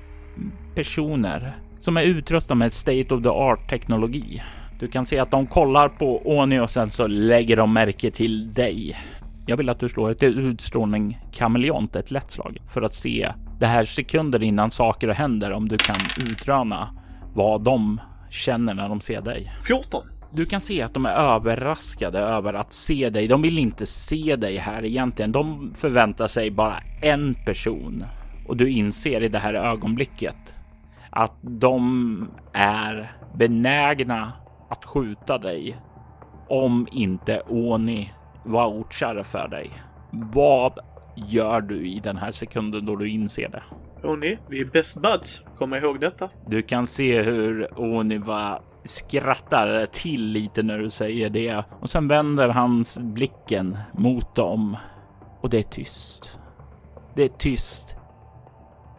personer 0.76 1.56
som 1.80 1.98
är 1.98 2.04
utrustade 2.04 2.58
med 2.58 2.74
state 2.74 3.16
of 3.16 3.24
the 3.24 3.30
art 3.30 3.70
teknologi. 3.70 4.42
Du 4.80 4.88
kan 4.88 5.06
se 5.06 5.20
att 5.20 5.32
de 5.32 5.48
kollar 5.48 5.90
på 5.90 6.22
Oni 6.26 6.60
och 6.60 6.70
sen 6.70 6.90
så 6.90 7.04
alltså 7.04 7.08
lägger 7.08 7.58
de 7.58 7.74
märke 7.74 8.12
till 8.12 8.54
dig. 8.54 8.98
Jag 9.46 9.58
vill 9.58 9.70
att 9.70 9.80
du 9.80 9.90
slår 9.90 10.12
ett 10.12 10.24
utstrålning 10.24 11.20
kameleont, 11.32 11.96
ett 11.96 12.12
lätt 12.12 12.32
slag, 12.32 12.58
för 12.68 12.82
att 12.82 12.94
se 12.94 13.32
det 13.60 13.66
här 13.66 13.86
sekunder 13.86 14.44
innan 14.44 14.72
saker 14.72 15.08
händer 15.08 15.52
om 15.52 15.68
du 15.68 15.78
kan 15.78 16.00
utröna 16.18 16.90
vad 17.34 17.62
de 17.62 18.02
känner 18.30 18.74
när 18.74 18.90
de 18.90 19.02
ser 19.02 19.22
dig. 19.22 19.52
14. 19.68 20.04
Du 20.32 20.46
kan 20.46 20.62
se 20.62 20.82
att 20.82 20.94
de 20.94 21.06
är 21.06 21.14
överraskade 21.14 22.20
över 22.20 22.54
att 22.54 22.74
se 22.74 23.10
dig. 23.10 23.28
De 23.28 23.42
vill 23.42 23.58
inte 23.58 23.86
se 23.86 24.36
dig 24.36 24.58
här 24.58 24.86
egentligen. 24.86 25.32
De 25.32 25.74
förväntar 25.76 26.28
sig 26.28 26.52
bara 26.52 26.78
en 27.02 27.36
person 27.46 28.04
och 28.48 28.58
du 28.58 28.70
inser 28.70 29.24
i 29.24 29.28
det 29.28 29.40
här 29.40 29.54
ögonblicket 29.54 30.36
att 31.10 31.34
de 31.42 32.30
är 32.54 33.12
benägna 33.36 34.34
att 34.70 34.86
skjuta 34.86 35.38
dig 35.38 35.78
om 36.48 36.88
inte 36.92 37.42
Oni 37.48 38.12
vouchar 38.46 39.24
för 39.24 39.48
dig. 39.48 39.72
Vad 40.12 40.80
gör 41.16 41.62
du 41.62 41.88
i 41.88 42.00
den 42.00 42.18
här 42.18 42.32
sekunden 42.32 42.86
då 42.86 42.96
du 42.96 43.10
inser 43.10 43.50
det? 43.50 43.64
Oni, 44.08 44.38
vi 44.50 44.62
är 44.62 44.66
best 44.66 45.02
buds. 45.02 45.44
Kom 45.58 45.74
ihåg 45.74 46.00
detta. 46.00 46.30
Du 46.48 46.62
kan 46.62 46.88
se 46.88 47.22
hur 47.22 47.80
Oniva 47.80 48.62
skrattar 48.84 49.86
till 49.86 50.26
lite 50.26 50.64
när 50.64 50.80
du 50.80 50.90
säger 50.90 51.30
det 51.30 51.64
och 51.82 51.90
sen 51.90 52.08
vänder 52.08 52.50
hans 52.50 53.00
blicken 53.00 53.78
mot 53.94 54.36
dem 54.36 54.78
och 55.42 55.50
det 55.50 55.58
är 55.58 55.64
tyst. 55.64 56.40
Det 57.16 57.24
är 57.24 57.30
tyst 57.30 57.96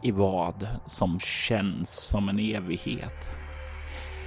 i 0.03 0.11
vad 0.11 0.69
som 0.87 1.21
känns 1.21 1.91
som 1.91 2.29
en 2.29 2.39
evighet. 2.39 3.29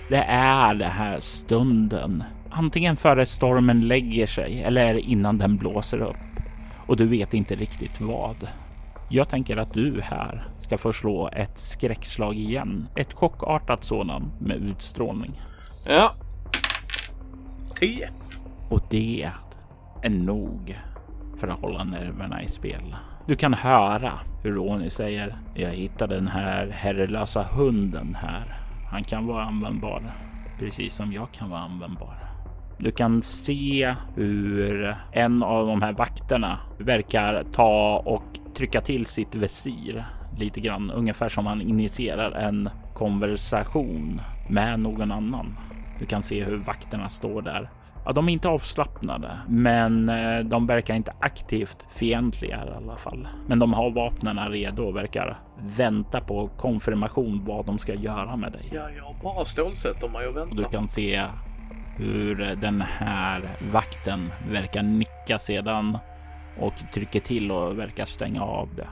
Det 0.09 0.23
är 0.27 0.73
den 0.73 0.91
här 0.91 1.19
stunden, 1.19 2.23
antingen 2.51 2.95
före 2.95 3.25
stormen 3.25 3.87
lägger 3.87 4.25
sig 4.25 4.63
eller 4.63 4.93
innan 4.93 5.37
den 5.37 5.57
blåser 5.57 6.01
upp 6.01 6.15
och 6.87 6.97
du 6.97 7.07
vet 7.07 7.33
inte 7.33 7.55
riktigt 7.55 8.01
vad. 8.01 8.49
Jag 9.09 9.29
tänker 9.29 9.57
att 9.57 9.73
du 9.73 10.01
här 10.01 10.47
ska 10.59 10.77
få 10.77 10.93
slå 10.93 11.29
ett 11.33 11.57
skräckslag 11.57 12.35
igen. 12.35 12.87
Ett 12.95 13.13
chockartat 13.13 13.83
sådant 13.83 14.41
med 14.41 14.57
utstrålning. 14.57 15.41
Ja. 15.85 16.11
10. 17.75 18.09
Och 18.69 18.81
det 18.89 19.29
är 20.01 20.09
nog 20.09 20.79
för 21.37 21.47
att 21.47 21.59
hålla 21.59 21.83
nerverna 21.83 22.43
i 22.43 22.47
spel. 22.47 22.95
Du 23.27 23.35
kan 23.35 23.53
höra 23.53 24.19
hur 24.43 24.53
Ronny 24.53 24.89
säger. 24.89 25.37
Jag 25.55 25.69
hittade 25.69 26.15
den 26.15 26.27
här 26.27 26.67
herrelösa 26.67 27.43
hunden 27.43 28.17
här. 28.21 28.57
Han 28.91 29.03
kan 29.03 29.27
vara 29.27 29.43
användbar, 29.43 30.11
precis 30.59 30.93
som 30.93 31.13
jag 31.13 31.31
kan 31.31 31.49
vara 31.49 31.61
användbar. 31.61 32.28
Du 32.81 32.91
kan 32.91 33.21
se 33.21 33.95
hur 34.15 34.95
en 35.11 35.43
av 35.43 35.67
de 35.67 35.81
här 35.81 35.93
vakterna 35.93 36.59
verkar 36.77 37.43
ta 37.51 38.03
och 38.05 38.39
trycka 38.53 38.81
till 38.81 39.05
sitt 39.05 39.35
visir 39.35 40.05
lite 40.37 40.59
grann, 40.61 40.91
ungefär 40.91 41.29
som 41.29 41.45
han 41.45 41.61
initierar 41.61 42.31
en 42.31 42.69
konversation 42.93 44.21
med 44.49 44.79
någon 44.79 45.11
annan. 45.11 45.57
Du 45.99 46.05
kan 46.05 46.23
se 46.23 46.43
hur 46.43 46.57
vakterna 46.57 47.09
står 47.09 47.41
där. 47.41 47.69
Ja, 48.05 48.11
de 48.11 48.29
är 48.29 48.33
inte 48.33 48.49
avslappnade, 48.49 49.39
men 49.47 50.09
eh, 50.09 50.39
de 50.39 50.67
verkar 50.67 50.95
inte 50.95 51.13
aktivt 51.19 51.85
fientliga 51.89 52.65
i 52.65 52.69
alla 52.69 52.97
fall. 52.97 53.27
Men 53.47 53.59
de 53.59 53.73
har 53.73 53.91
vapnen 53.91 54.49
redo 54.51 54.83
och 54.83 54.95
verkar 54.95 55.37
vänta 55.77 56.21
på 56.21 56.47
konfirmation 56.47 57.45
vad 57.45 57.65
de 57.65 57.77
ska 57.77 57.93
göra 57.93 58.35
med 58.35 58.51
dig. 58.51 58.69
Ja, 58.71 58.89
jag 58.97 59.15
bara 59.23 59.45
stålsätter 59.45 60.09
mig 60.09 60.27
och 60.27 60.35
väntar. 60.35 60.51
Och 60.51 60.63
du 60.63 60.63
kan 60.63 60.87
se 60.87 61.25
hur 61.99 62.55
den 62.55 62.81
här 62.81 63.57
vakten 63.71 64.29
verkar 64.51 64.83
nicka 64.83 65.39
sedan 65.39 65.97
och 66.59 66.73
trycker 66.93 67.19
till 67.19 67.51
och 67.51 67.79
verkar 67.79 68.05
stänga 68.05 68.41
av 68.41 68.69
det. 68.75 68.87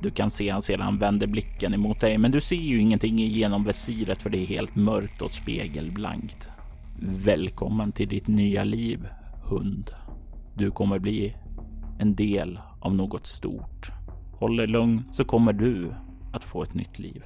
Du 0.00 0.10
kan 0.10 0.30
se 0.30 0.50
han 0.50 0.62
sedan 0.62 0.98
vänder 0.98 1.26
blicken 1.26 1.74
emot 1.74 2.00
dig, 2.00 2.18
men 2.18 2.30
du 2.30 2.40
ser 2.40 2.56
ju 2.56 2.80
ingenting 2.80 3.18
genom 3.18 3.64
visiret 3.64 4.22
för 4.22 4.30
det 4.30 4.38
är 4.38 4.46
helt 4.46 4.76
mörkt 4.76 5.22
och 5.22 5.30
spegelblankt. 5.30 6.48
Välkommen 7.00 7.92
till 7.92 8.08
ditt 8.08 8.28
nya 8.28 8.64
liv, 8.64 9.08
hund. 9.44 9.90
Du 10.54 10.70
kommer 10.70 10.98
bli 10.98 11.36
en 11.98 12.14
del 12.14 12.60
av 12.80 12.94
något 12.94 13.26
stort. 13.26 13.90
Håll 14.38 14.56
dig 14.56 14.66
lugn 14.66 15.02
så 15.12 15.24
kommer 15.24 15.52
du 15.52 15.94
att 16.32 16.44
få 16.44 16.62
ett 16.62 16.74
nytt 16.74 16.98
liv. 16.98 17.22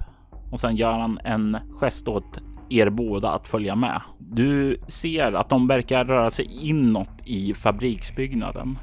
Och 0.50 0.60
sen 0.60 0.76
gör 0.76 0.98
han 0.98 1.18
en 1.24 1.56
gest 1.80 2.08
åt 2.08 2.38
er 2.70 2.90
båda 2.90 3.30
att 3.30 3.48
följa 3.48 3.74
med. 3.76 4.02
Du 4.18 4.80
ser 4.88 5.32
att 5.32 5.48
de 5.48 5.66
verkar 5.66 6.04
röra 6.04 6.30
sig 6.30 6.68
inåt 6.68 7.10
i 7.24 7.54
fabriksbyggnaden. 7.54 8.78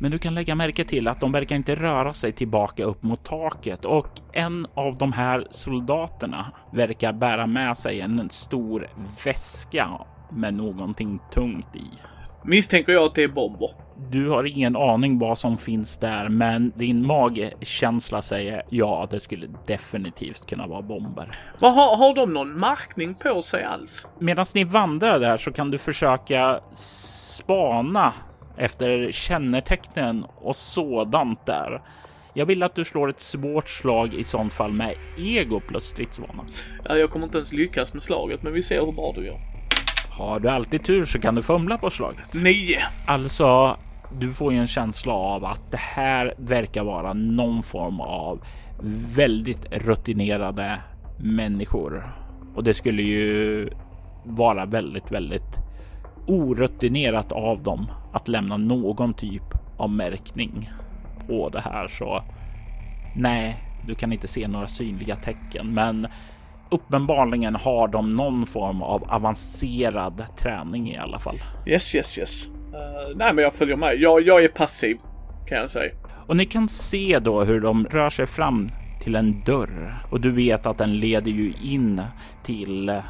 Men 0.00 0.10
du 0.10 0.18
kan 0.18 0.34
lägga 0.34 0.54
märke 0.54 0.84
till 0.84 1.08
att 1.08 1.20
de 1.20 1.32
verkar 1.32 1.56
inte 1.56 1.74
röra 1.74 2.12
sig 2.12 2.32
tillbaka 2.32 2.84
upp 2.84 3.02
mot 3.02 3.24
taket 3.24 3.84
och 3.84 4.08
en 4.32 4.66
av 4.74 4.98
de 4.98 5.12
här 5.12 5.46
soldaterna 5.50 6.52
verkar 6.72 7.12
bära 7.12 7.46
med 7.46 7.76
sig 7.76 8.00
en 8.00 8.30
stor 8.30 8.88
väska 9.24 9.90
med 10.30 10.54
någonting 10.54 11.18
tungt 11.32 11.76
i. 11.76 11.86
Misstänker 12.44 12.92
jag 12.92 13.04
att 13.04 13.14
det 13.14 13.22
är 13.22 13.28
bomber. 13.28 13.70
Du 14.10 14.28
har 14.28 14.44
ingen 14.44 14.76
aning 14.76 15.18
vad 15.18 15.38
som 15.38 15.58
finns 15.58 15.98
där, 15.98 16.28
men 16.28 16.72
din 16.76 17.06
magkänsla 17.06 18.22
säger 18.22 18.62
ja, 18.70 19.08
det 19.10 19.20
skulle 19.20 19.46
definitivt 19.66 20.46
kunna 20.46 20.66
vara 20.66 20.82
bomber. 20.82 21.30
Vad 21.58 21.74
har, 21.74 21.96
har 21.96 22.14
de 22.14 22.32
någon 22.32 22.54
märkning 22.54 23.14
på 23.14 23.42
sig 23.42 23.64
alls? 23.64 24.08
Medan 24.18 24.46
ni 24.54 24.64
vandrar 24.64 25.20
där 25.20 25.36
så 25.36 25.52
kan 25.52 25.70
du 25.70 25.78
försöka 25.78 26.60
spana 26.72 28.12
efter 28.56 29.12
kännetecknen 29.12 30.26
och 30.40 30.56
sådant 30.56 31.46
där. 31.46 31.82
Jag 32.34 32.46
vill 32.46 32.62
att 32.62 32.74
du 32.74 32.84
slår 32.84 33.10
ett 33.10 33.20
svårt 33.20 33.68
slag 33.68 34.14
i 34.14 34.24
sånt 34.24 34.52
fall 34.52 34.72
med 34.72 34.94
ego 35.18 35.60
plus 35.60 35.84
stridsvana. 35.84 36.44
Ja, 36.88 36.96
jag 36.96 37.10
kommer 37.10 37.24
inte 37.24 37.38
ens 37.38 37.52
lyckas 37.52 37.94
med 37.94 38.02
slaget, 38.02 38.42
men 38.42 38.52
vi 38.52 38.62
ser 38.62 38.80
hur 38.80 38.92
bra 38.92 39.12
du 39.16 39.26
gör. 39.26 39.51
Har 40.12 40.40
du 40.40 40.48
alltid 40.48 40.84
tur 40.84 41.04
så 41.04 41.20
kan 41.20 41.34
du 41.34 41.42
fumla 41.42 41.78
på 41.78 41.90
slaget. 41.90 42.34
Nio. 42.34 42.78
Alltså, 43.06 43.76
du 44.18 44.32
får 44.32 44.52
ju 44.52 44.58
en 44.58 44.66
känsla 44.66 45.12
av 45.12 45.44
att 45.44 45.70
det 45.70 45.80
här 45.80 46.34
verkar 46.38 46.84
vara 46.84 47.12
någon 47.12 47.62
form 47.62 48.00
av 48.00 48.44
väldigt 49.14 49.72
rutinerade 49.72 50.80
människor. 51.18 52.12
Och 52.54 52.64
det 52.64 52.74
skulle 52.74 53.02
ju 53.02 53.70
vara 54.24 54.66
väldigt, 54.66 55.12
väldigt 55.12 55.58
orutinerat 56.26 57.32
av 57.32 57.62
dem 57.62 57.86
att 58.12 58.28
lämna 58.28 58.56
någon 58.56 59.14
typ 59.14 59.42
av 59.76 59.90
märkning 59.90 60.70
på 61.26 61.48
det 61.48 61.60
här. 61.60 61.88
Så 61.88 62.22
nej, 63.16 63.64
du 63.86 63.94
kan 63.94 64.12
inte 64.12 64.28
se 64.28 64.48
några 64.48 64.66
synliga 64.66 65.16
tecken, 65.16 65.74
men 65.74 66.06
uppenbarligen 66.72 67.54
har 67.54 67.88
de 67.88 68.10
någon 68.10 68.46
form 68.46 68.82
av 68.82 69.04
avancerad 69.08 70.24
träning 70.38 70.90
i 70.90 70.98
alla 70.98 71.18
fall. 71.18 71.36
Yes, 71.66 71.94
yes, 71.94 72.18
yes. 72.18 72.46
Uh, 72.46 73.16
nej, 73.16 73.34
men 73.34 73.44
jag 73.44 73.54
följer 73.54 73.76
med. 73.76 73.94
Jag, 73.98 74.22
jag 74.22 74.44
är 74.44 74.48
passiv 74.48 74.96
kan 75.48 75.58
jag 75.58 75.70
säga. 75.70 75.92
Och 76.26 76.36
ni 76.36 76.44
kan 76.44 76.68
se 76.68 77.18
då 77.18 77.44
hur 77.44 77.60
de 77.60 77.86
rör 77.86 78.10
sig 78.10 78.26
fram 78.26 78.68
till 79.02 79.14
en 79.14 79.42
dörr 79.44 80.04
och 80.10 80.20
du 80.20 80.30
vet 80.30 80.66
att 80.66 80.78
den 80.78 80.98
leder 80.98 81.30
ju 81.30 81.52
in 81.62 82.02
till 82.44 83.00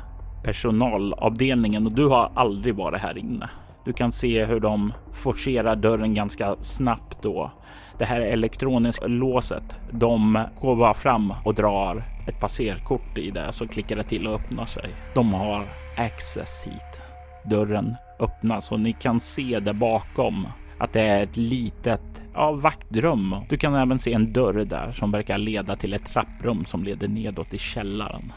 personalavdelningen 0.45 1.87
och 1.87 1.93
du 1.93 2.07
har 2.07 2.33
aldrig 2.35 2.75
varit 2.75 3.01
här 3.01 3.19
inne. 3.19 3.51
Du 3.85 3.93
kan 3.93 4.13
se 4.13 4.45
hur 4.45 4.61
de 4.61 4.93
forcerar 5.13 5.77
dörren 5.77 6.15
ganska 6.15 6.57
snabbt 6.61 7.23
då. 7.23 7.51
Det 7.99 8.05
här 8.05 8.21
elektroniska 8.21 9.07
låset. 9.07 9.77
De 9.91 10.45
går 10.61 10.77
bara 10.77 10.95
fram 10.95 11.35
och 11.45 11.55
drar 11.55 12.05
ett 12.27 12.41
passerkort 12.41 13.19
i 13.19 13.31
det 13.31 13.53
så 13.53 13.69
klickar 13.69 13.97
det 13.97 14.03
till 14.03 14.27
och 14.27 14.35
öppnar 14.35 14.67
sig. 14.67 14.95
De 15.15 15.35
har 15.35 15.69
access 15.97 16.67
hit. 16.67 17.03
Dörren 17.45 17.97
öppnas 18.21 18.73
och 18.73 18.81
ni 18.81 18.93
kan 18.93 19.21
se 19.21 19.61
där 19.61 19.73
bakom 19.73 20.47
att 20.79 20.93
det 20.93 21.01
är 21.01 21.23
ett 21.23 21.37
litet 21.37 22.23
ja, 22.35 22.53
vaktrum. 22.53 23.37
Du 23.49 23.57
kan 23.57 23.75
även 23.75 23.99
se 23.99 24.13
en 24.13 24.33
dörr 24.33 24.65
där 24.65 24.93
som 24.93 25.13
verkar 25.13 25.39
leda 25.39 25.77
till 25.77 25.93
ett 25.93 26.07
trapprum 26.07 26.65
som 26.65 26.85
leder 26.85 27.09
nedåt 27.09 27.55
i 27.55 27.59
källaren. 27.59 28.33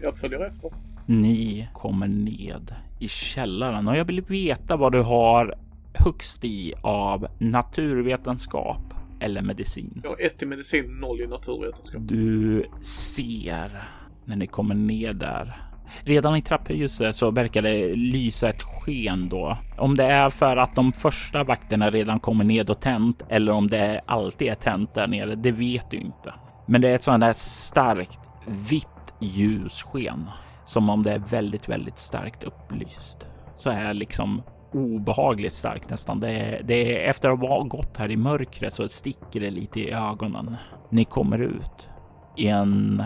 Jag 0.00 0.16
följer 0.16 0.46
efter. 0.46 0.70
Ni 1.06 1.68
kommer 1.72 2.08
ned 2.08 2.74
i 2.98 3.08
källaren 3.08 3.88
och 3.88 3.96
jag 3.96 4.04
vill 4.04 4.22
veta 4.22 4.76
vad 4.76 4.92
du 4.92 5.02
har 5.02 5.54
högst 5.94 6.44
i 6.44 6.74
av 6.82 7.26
naturvetenskap 7.38 8.93
eller 9.24 9.42
medicin. 9.42 10.00
Jag 10.02 10.10
har 10.10 10.20
ett 10.20 10.42
i 10.42 10.46
medicin, 10.46 10.98
noll 11.00 11.20
i 11.20 11.26
naturvetenskap. 11.26 12.02
Du 12.04 12.66
ser 12.82 13.82
när 14.24 14.36
ni 14.36 14.46
kommer 14.46 14.74
ner 14.74 15.12
där. 15.12 15.60
Redan 16.00 16.36
i 16.36 16.42
trappljuset 16.42 17.16
så 17.16 17.30
verkar 17.30 17.62
det 17.62 17.94
lysa 17.94 18.48
ett 18.48 18.62
sken 18.62 19.28
då. 19.28 19.58
Om 19.78 19.94
det 19.94 20.04
är 20.04 20.30
för 20.30 20.56
att 20.56 20.74
de 20.74 20.92
första 20.92 21.44
vakterna 21.44 21.90
redan 21.90 22.20
kommer 22.20 22.44
ned 22.44 22.70
och 22.70 22.80
tänt 22.80 23.22
eller 23.28 23.52
om 23.52 23.68
det 23.68 24.00
alltid 24.06 24.48
är 24.48 24.54
tänt 24.54 24.94
där 24.94 25.06
nere, 25.06 25.34
det 25.34 25.52
vet 25.52 25.90
du 25.90 25.96
inte. 25.96 26.34
Men 26.66 26.80
det 26.80 26.88
är 26.88 26.94
ett 26.94 27.02
sånt 27.02 27.20
där 27.20 27.32
starkt 27.32 28.20
vitt 28.46 28.88
ljussken 29.20 30.26
som 30.64 30.90
om 30.90 31.02
det 31.02 31.12
är 31.12 31.18
väldigt, 31.18 31.68
väldigt 31.68 31.98
starkt 31.98 32.44
upplyst. 32.44 33.28
Så 33.56 33.70
här 33.70 33.94
liksom 33.94 34.42
obehagligt 34.74 35.52
starkt 35.52 35.90
nästan. 35.90 36.20
Det 36.20 36.30
är, 36.30 36.62
det 36.64 37.04
är 37.04 37.10
efter 37.10 37.30
att 37.30 37.40
ha 37.40 37.60
gått 37.62 37.96
här 37.96 38.10
i 38.10 38.16
mörkret 38.16 38.74
så 38.74 38.88
sticker 38.88 39.40
det 39.40 39.50
lite 39.50 39.80
i 39.80 39.90
ögonen. 39.90 40.56
Ni 40.90 41.04
kommer 41.04 41.38
ut 41.38 41.88
i 42.36 42.48
en 42.48 43.04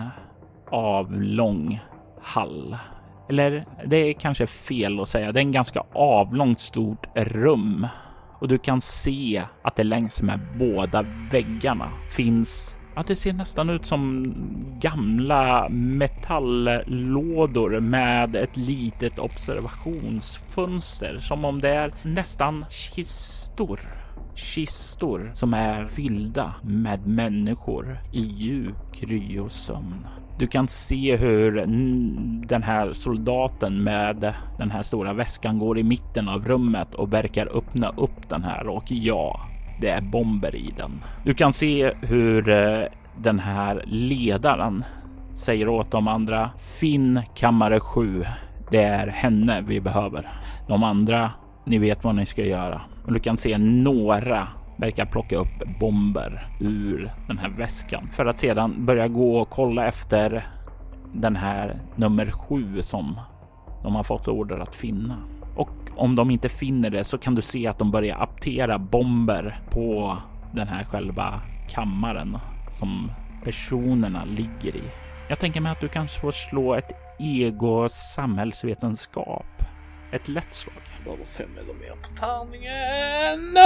avlång 0.71 1.79
hall. 2.21 2.77
Eller 3.29 3.65
det 3.85 3.97
är 3.97 4.13
kanske 4.13 4.47
fel 4.47 4.99
att 4.99 5.09
säga. 5.09 5.31
Det 5.31 5.39
är 5.39 5.43
en 5.43 5.51
ganska 5.51 5.83
avlångt 5.93 6.59
stort 6.59 7.07
rum 7.15 7.87
och 8.39 8.47
du 8.47 8.57
kan 8.57 8.81
se 8.81 9.43
att 9.61 9.75
det 9.75 9.83
längs 9.83 10.21
med 10.21 10.39
båda 10.59 11.05
väggarna 11.31 11.91
finns 12.09 12.77
Ja, 12.99 13.03
det 13.07 13.15
ser 13.15 13.33
nästan 13.33 13.69
ut 13.69 13.85
som 13.85 14.33
gamla 14.79 15.69
metalllådor 15.69 17.79
med 17.79 18.35
ett 18.35 18.57
litet 18.57 19.19
observationsfönster 19.19 21.17
som 21.19 21.45
om 21.45 21.61
det 21.61 21.69
är 21.69 21.93
nästan 22.03 22.65
kistor. 22.69 23.79
Kistor 24.35 25.29
som 25.33 25.53
är 25.53 25.85
fyllda 25.85 26.53
med 26.63 27.07
människor 27.07 27.97
i 28.13 28.21
djup 28.21 28.93
kryosömn. 28.93 30.05
Du 30.39 30.47
kan 30.47 30.67
se 30.67 31.17
hur 31.17 31.51
den 32.47 32.63
här 32.63 32.93
soldaten 32.93 33.83
med 33.83 34.33
den 34.57 34.71
här 34.71 34.81
stora 34.81 35.13
väskan 35.13 35.59
går 35.59 35.79
i 35.79 35.83
mitten 35.83 36.29
av 36.29 36.45
rummet 36.45 36.95
och 36.95 37.13
verkar 37.13 37.57
öppna 37.57 37.89
upp 37.89 38.29
den 38.29 38.43
här 38.43 38.67
och 38.67 38.91
ja, 38.91 39.48
det 39.79 39.89
är 39.89 40.01
bomber 40.01 40.55
i 40.55 40.73
den. 40.77 41.03
Du 41.23 41.33
kan 41.33 41.53
se 41.53 41.91
hur 42.01 42.49
eh, 42.49 42.83
den 43.17 43.39
här 43.39 43.83
ledaren 43.85 44.83
säger 45.33 45.69
åt 45.69 45.91
de 45.91 46.07
andra 46.07 46.49
Finn 46.79 47.21
kammare 47.35 47.79
7. 47.79 48.23
Det 48.71 48.83
är 48.83 49.07
henne 49.07 49.61
vi 49.61 49.81
behöver. 49.81 50.27
De 50.67 50.83
andra, 50.83 51.31
ni 51.65 51.77
vet 51.77 52.03
vad 52.03 52.15
ni 52.15 52.25
ska 52.25 52.45
göra. 52.45 52.81
Och 53.05 53.13
du 53.13 53.19
kan 53.19 53.37
se 53.37 53.57
några 53.57 54.47
verkar 54.77 55.05
plocka 55.05 55.35
upp 55.35 55.79
bomber 55.79 56.47
ur 56.59 57.11
den 57.27 57.37
här 57.37 57.49
väskan 57.49 58.09
för 58.11 58.25
att 58.25 58.39
sedan 58.39 58.85
börja 58.85 59.07
gå 59.07 59.37
och 59.37 59.49
kolla 59.49 59.87
efter 59.87 60.47
den 61.13 61.35
här 61.35 61.79
nummer 61.95 62.25
sju 62.25 62.81
som 62.81 63.19
de 63.83 63.95
har 63.95 64.03
fått 64.03 64.27
order 64.27 64.59
att 64.59 64.75
finna. 64.75 65.17
Och 65.59 65.69
om 65.95 66.15
de 66.15 66.31
inte 66.31 66.49
finner 66.49 66.89
det 66.89 67.03
så 67.03 67.17
kan 67.17 67.35
du 67.35 67.41
se 67.41 67.67
att 67.67 67.79
de 67.79 67.91
börjar 67.91 68.17
aptera 68.17 68.79
bomber 68.79 69.59
på 69.69 70.17
den 70.53 70.67
här 70.67 70.83
själva 70.83 71.41
kammaren 71.69 72.37
som 72.79 73.11
personerna 73.43 74.25
ligger 74.25 74.75
i. 74.75 74.83
Jag 75.29 75.39
tänker 75.39 75.61
mig 75.61 75.71
att 75.71 75.81
du 75.81 75.87
kan 75.87 76.07
få 76.07 76.31
slå 76.31 76.75
ett 76.75 76.91
ego 77.19 77.89
samhällsvetenskap. 77.89 79.45
Ett 80.11 80.27
lätt 80.27 80.53
slag. 80.53 80.75
Behöver 81.03 81.25
fem 81.25 81.49
eller 81.51 81.73
mer 81.73 81.95
på 82.01 82.09
tärningen. 82.15 83.57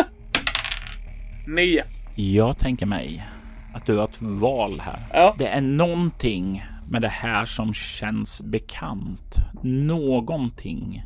Nio. 1.47 1.83
Jag 2.15 2.57
tänker 2.57 2.85
mig 2.85 3.27
att 3.73 3.85
du 3.85 3.97
har 3.97 4.05
ett 4.05 4.21
val 4.21 4.79
här. 4.79 4.99
Ja. 5.13 5.35
Det 5.37 5.47
är 5.47 5.61
någonting 5.61 6.65
med 6.89 7.01
det 7.01 7.09
här 7.09 7.45
som 7.45 7.73
känns 7.73 8.41
bekant. 8.41 9.35
Någonting 9.63 11.03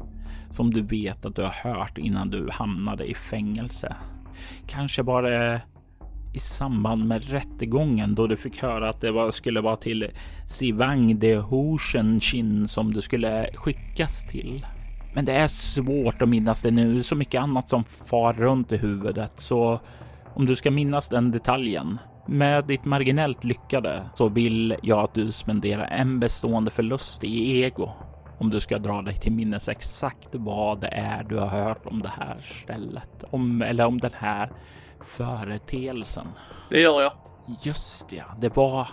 som 0.50 0.74
du 0.74 0.82
vet 0.82 1.26
att 1.26 1.36
du 1.36 1.42
har 1.42 1.72
hört 1.74 1.98
innan 1.98 2.30
du 2.30 2.50
hamnade 2.52 3.06
i 3.06 3.14
fängelse. 3.14 3.96
Kanske 4.68 5.04
bara 5.04 5.62
i 6.34 6.40
samband 6.40 7.06
med 7.06 7.30
rättegången 7.30 8.16
då 8.16 8.28
du 8.28 8.38
fick 8.38 8.62
höra 8.62 8.90
att 8.90 9.02
det 9.02 9.12
var, 9.12 9.32
skulle 9.32 9.62
vara 9.62 9.76
till 9.76 10.08
Sivang 10.48 11.20
de 11.20 11.36
Hosenshin 11.36 12.68
som 12.68 12.94
du 12.94 13.02
skulle 13.02 13.50
skickas 13.54 14.26
till. 14.26 14.66
Men 15.14 15.26
det 15.26 15.34
är 15.34 15.48
svårt 15.48 16.22
att 16.22 16.30
minnas 16.30 16.62
det 16.62 16.72
nu. 16.72 17.04
Så 17.04 17.16
mycket 17.16 17.42
annat 17.42 17.70
som 17.70 17.84
far 17.84 18.34
runt 18.34 18.72
i 18.72 18.78
huvudet. 18.78 19.34
Så 19.36 19.80
om 20.34 20.46
du 20.46 20.56
ska 20.56 20.72
minnas 20.72 21.10
den 21.10 21.32
detaljen 21.32 22.00
med 22.28 22.66
ditt 22.66 22.86
marginellt 22.86 23.44
lyckade 23.44 24.10
så 24.16 24.30
vill 24.30 24.76
jag 24.82 25.00
att 25.00 25.14
du 25.14 25.32
spenderar 25.32 25.88
en 25.88 26.20
bestående 26.20 26.72
förlust 26.72 27.24
i 27.24 27.62
ego 27.64 27.92
om 28.38 28.50
du 28.50 28.60
ska 28.60 28.78
dra 28.78 29.02
dig 29.02 29.14
till 29.14 29.32
minnes 29.32 29.70
exakt 29.70 30.30
vad 30.32 30.82
det 30.82 30.88
är 30.88 31.24
du 31.24 31.38
har 31.38 31.48
hört 31.48 31.86
om 31.86 32.02
det 32.02 32.12
här 32.18 32.38
stället, 32.64 33.24
om, 33.30 33.62
eller 33.62 33.86
om 33.86 33.98
den 33.98 34.12
här 34.14 34.52
företeelsen. 35.02 36.28
Det 36.70 36.80
gör 36.80 37.02
jag. 37.02 37.12
Just 37.62 38.14
ja, 38.14 38.24
det 38.40 38.56
var, 38.56 38.88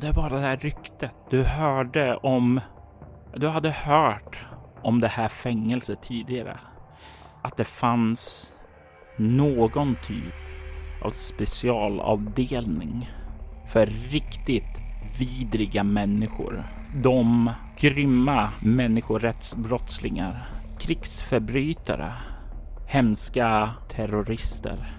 det 0.00 0.12
var 0.12 0.30
det 0.30 0.40
där 0.40 0.56
ryktet 0.56 1.14
du 1.30 1.44
hörde 1.44 2.16
om. 2.16 2.60
Du 3.36 3.48
hade 3.48 3.70
hört 3.70 4.46
om 4.82 5.00
det 5.00 5.08
här 5.08 5.28
fängelset 5.28 6.02
tidigare. 6.02 6.58
Att 7.42 7.56
det 7.56 7.64
fanns 7.64 8.54
någon 9.16 9.96
typ 10.02 10.34
av 11.04 11.10
specialavdelning 11.10 13.10
för 13.66 13.86
riktigt 13.86 14.78
vidriga 15.18 15.84
människor. 15.84 16.77
De 16.94 17.50
grymma 17.76 18.48
människorättsbrottslingar, 18.60 20.44
krigsförbrytare, 20.78 22.12
hemska 22.86 23.70
terrorister. 23.88 24.98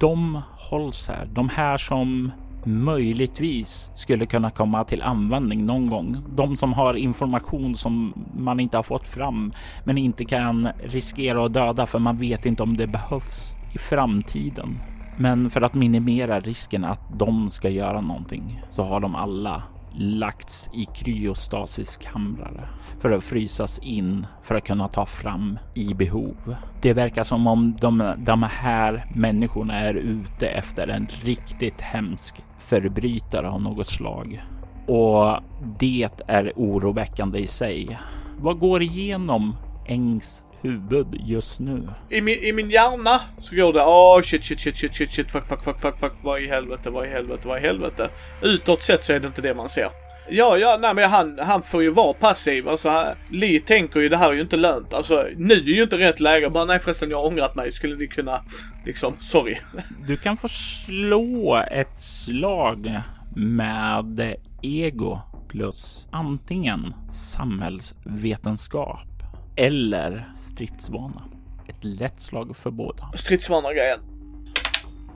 De 0.00 0.40
hålls 0.70 1.08
här. 1.08 1.28
De 1.32 1.48
här 1.48 1.76
som 1.76 2.30
möjligtvis 2.64 3.90
skulle 3.94 4.26
kunna 4.26 4.50
komma 4.50 4.84
till 4.84 5.02
användning 5.02 5.66
någon 5.66 5.88
gång. 5.88 6.16
De 6.36 6.56
som 6.56 6.72
har 6.72 6.94
information 6.94 7.74
som 7.76 8.12
man 8.38 8.60
inte 8.60 8.78
har 8.78 8.82
fått 8.82 9.06
fram 9.06 9.52
men 9.84 9.98
inte 9.98 10.24
kan 10.24 10.68
riskera 10.84 11.46
att 11.46 11.52
döda 11.52 11.86
för 11.86 11.98
man 11.98 12.16
vet 12.16 12.46
inte 12.46 12.62
om 12.62 12.76
det 12.76 12.86
behövs 12.86 13.54
i 13.74 13.78
framtiden. 13.78 14.78
Men 15.16 15.50
för 15.50 15.62
att 15.62 15.74
minimera 15.74 16.40
risken 16.40 16.84
att 16.84 17.18
de 17.18 17.50
ska 17.50 17.68
göra 17.68 18.00
någonting 18.00 18.62
så 18.70 18.84
har 18.84 19.00
de 19.00 19.14
alla 19.14 19.62
lagts 19.96 20.70
i 20.72 20.84
kryostasiskammare 20.84 22.68
för 23.00 23.10
att 23.10 23.24
frysas 23.24 23.78
in 23.78 24.26
för 24.42 24.54
att 24.54 24.66
kunna 24.66 24.88
ta 24.88 25.06
fram 25.06 25.58
i 25.74 25.94
behov. 25.94 26.56
Det 26.82 26.92
verkar 26.92 27.24
som 27.24 27.46
om 27.46 27.76
de, 27.80 28.14
de 28.18 28.42
här 28.42 29.06
människorna 29.14 29.78
är 29.78 29.94
ute 29.94 30.48
efter 30.48 30.88
en 30.88 31.08
riktigt 31.22 31.80
hemsk 31.80 32.44
förbrytare 32.58 33.48
av 33.50 33.62
något 33.62 33.88
slag. 33.88 34.44
Och 34.86 35.42
det 35.78 36.22
är 36.26 36.52
oroväckande 36.56 37.38
i 37.38 37.46
sig. 37.46 37.98
Vad 38.38 38.58
går 38.58 38.82
igenom 38.82 39.56
Engs 39.86 40.43
huvud 40.64 41.06
just 41.26 41.60
nu? 41.60 41.88
I 42.10 42.20
min, 42.20 42.38
I 42.38 42.52
min 42.52 42.70
hjärna 42.70 43.20
så 43.40 43.56
går 43.56 43.72
det 43.72 43.82
åh 43.82 44.18
oh, 44.18 44.22
shit, 44.22 44.44
shit, 44.44 44.60
shit, 44.60 44.76
shit, 44.76 44.94
shit, 44.94 45.12
shit, 45.12 45.30
fuck, 45.30 45.46
fuck, 45.46 45.64
fuck, 45.64 45.80
fuck, 45.80 45.98
fuck, 45.98 46.12
vad 46.22 46.40
i 46.40 46.48
helvete, 46.48 46.90
vad 46.90 47.06
i 47.06 47.08
helvete, 47.08 47.48
vad 47.48 47.58
i 47.58 47.60
helvete. 47.60 48.10
Utåt 48.42 48.82
sett 48.82 49.04
så 49.04 49.12
är 49.12 49.20
det 49.20 49.26
inte 49.26 49.42
det 49.42 49.54
man 49.54 49.68
ser. 49.68 49.88
Ja, 50.28 50.58
ja, 50.58 50.78
nej 50.80 50.94
men 50.94 51.10
han, 51.10 51.38
han 51.38 51.62
får 51.62 51.82
ju 51.82 51.90
vara 51.90 52.12
passiv. 52.12 52.68
Alltså, 52.68 53.14
Lee 53.30 53.60
tänker 53.60 54.00
ju 54.00 54.08
det 54.08 54.16
här 54.16 54.30
är 54.30 54.34
ju 54.34 54.40
inte 54.40 54.56
lönt. 54.56 54.94
Alltså, 54.94 55.26
nu 55.36 55.54
är 55.54 55.60
ju 55.60 55.82
inte 55.82 55.98
rätt 55.98 56.20
läge. 56.20 56.50
Bara 56.50 56.64
nej 56.64 56.78
förresten, 56.78 57.10
jag 57.10 57.18
har 57.18 57.26
ångrat 57.26 57.54
mig. 57.54 57.72
Skulle 57.72 57.96
ni 57.96 58.06
kunna, 58.06 58.40
liksom, 58.84 59.14
sorry. 59.20 59.56
Du 60.06 60.16
kan 60.16 60.36
få 60.36 60.48
slå 60.48 61.64
ett 61.70 62.00
slag 62.00 63.00
med 63.36 64.36
ego 64.62 65.20
plus 65.48 66.08
antingen 66.10 66.94
samhällsvetenskap 67.10 69.13
eller 69.56 70.30
stridsvana. 70.34 71.22
Ett 71.66 71.84
lätt 71.84 72.20
slag 72.20 72.56
för 72.56 72.70
båda. 72.70 73.12
Stridsvana 73.14 73.72
grejen. 73.72 73.98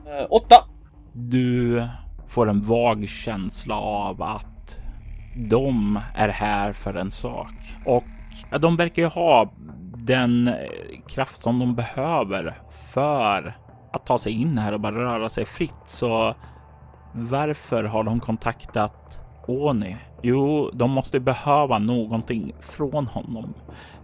Uh, 0.05 0.27
åtta. 0.29 0.55
Du 1.13 1.87
får 2.27 2.49
en 2.49 2.61
vag 2.61 3.07
känsla 3.07 3.75
av 3.75 4.21
att 4.21 4.77
de 5.35 5.99
är 6.15 6.29
här 6.29 6.73
för 6.73 6.93
en 6.93 7.11
sak 7.11 7.53
och 7.85 8.03
ja, 8.51 8.57
de 8.57 8.75
verkar 8.75 9.01
ju 9.01 9.07
ha 9.07 9.53
den 9.95 10.47
eh, 10.47 10.55
kraft 11.07 11.41
som 11.41 11.59
de 11.59 11.75
behöver 11.75 12.61
för 12.93 13.57
att 13.93 14.05
ta 14.05 14.17
sig 14.17 14.33
in 14.33 14.57
här 14.57 14.73
och 14.73 14.79
bara 14.79 14.95
röra 14.95 15.29
sig 15.29 15.45
fritt. 15.45 15.83
Så 15.85 16.35
varför 17.13 17.83
har 17.83 18.03
de 18.03 18.19
kontaktat 18.19 19.19
Oni? 19.47 19.97
Jo, 20.21 20.69
de 20.73 20.91
måste 20.91 21.19
behöva 21.19 21.79
någonting 21.79 22.53
från 22.59 23.07
honom. 23.07 23.53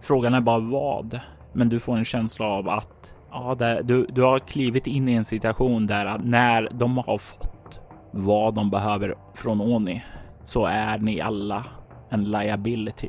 Frågan 0.06 0.34
är 0.34 0.40
bara 0.40 0.58
vad. 0.58 1.20
Men 1.52 1.68
du 1.68 1.80
får 1.80 1.96
en 1.96 2.04
känsla 2.04 2.46
av 2.46 2.68
att 2.68 3.14
ja, 3.30 3.54
det, 3.54 3.82
du, 3.82 4.06
du 4.06 4.22
har 4.22 4.38
klivit 4.38 4.86
in 4.86 5.08
i 5.08 5.12
en 5.12 5.24
situation 5.24 5.86
där 5.86 6.18
när 6.18 6.68
de 6.72 6.98
har 6.98 7.18
fått 7.18 7.80
vad 8.10 8.54
de 8.54 8.70
behöver 8.70 9.14
från 9.34 9.60
Oni 9.60 10.04
så 10.44 10.66
är 10.66 10.98
ni 10.98 11.20
alla 11.20 11.64
en 12.10 12.24
liability. 12.24 13.08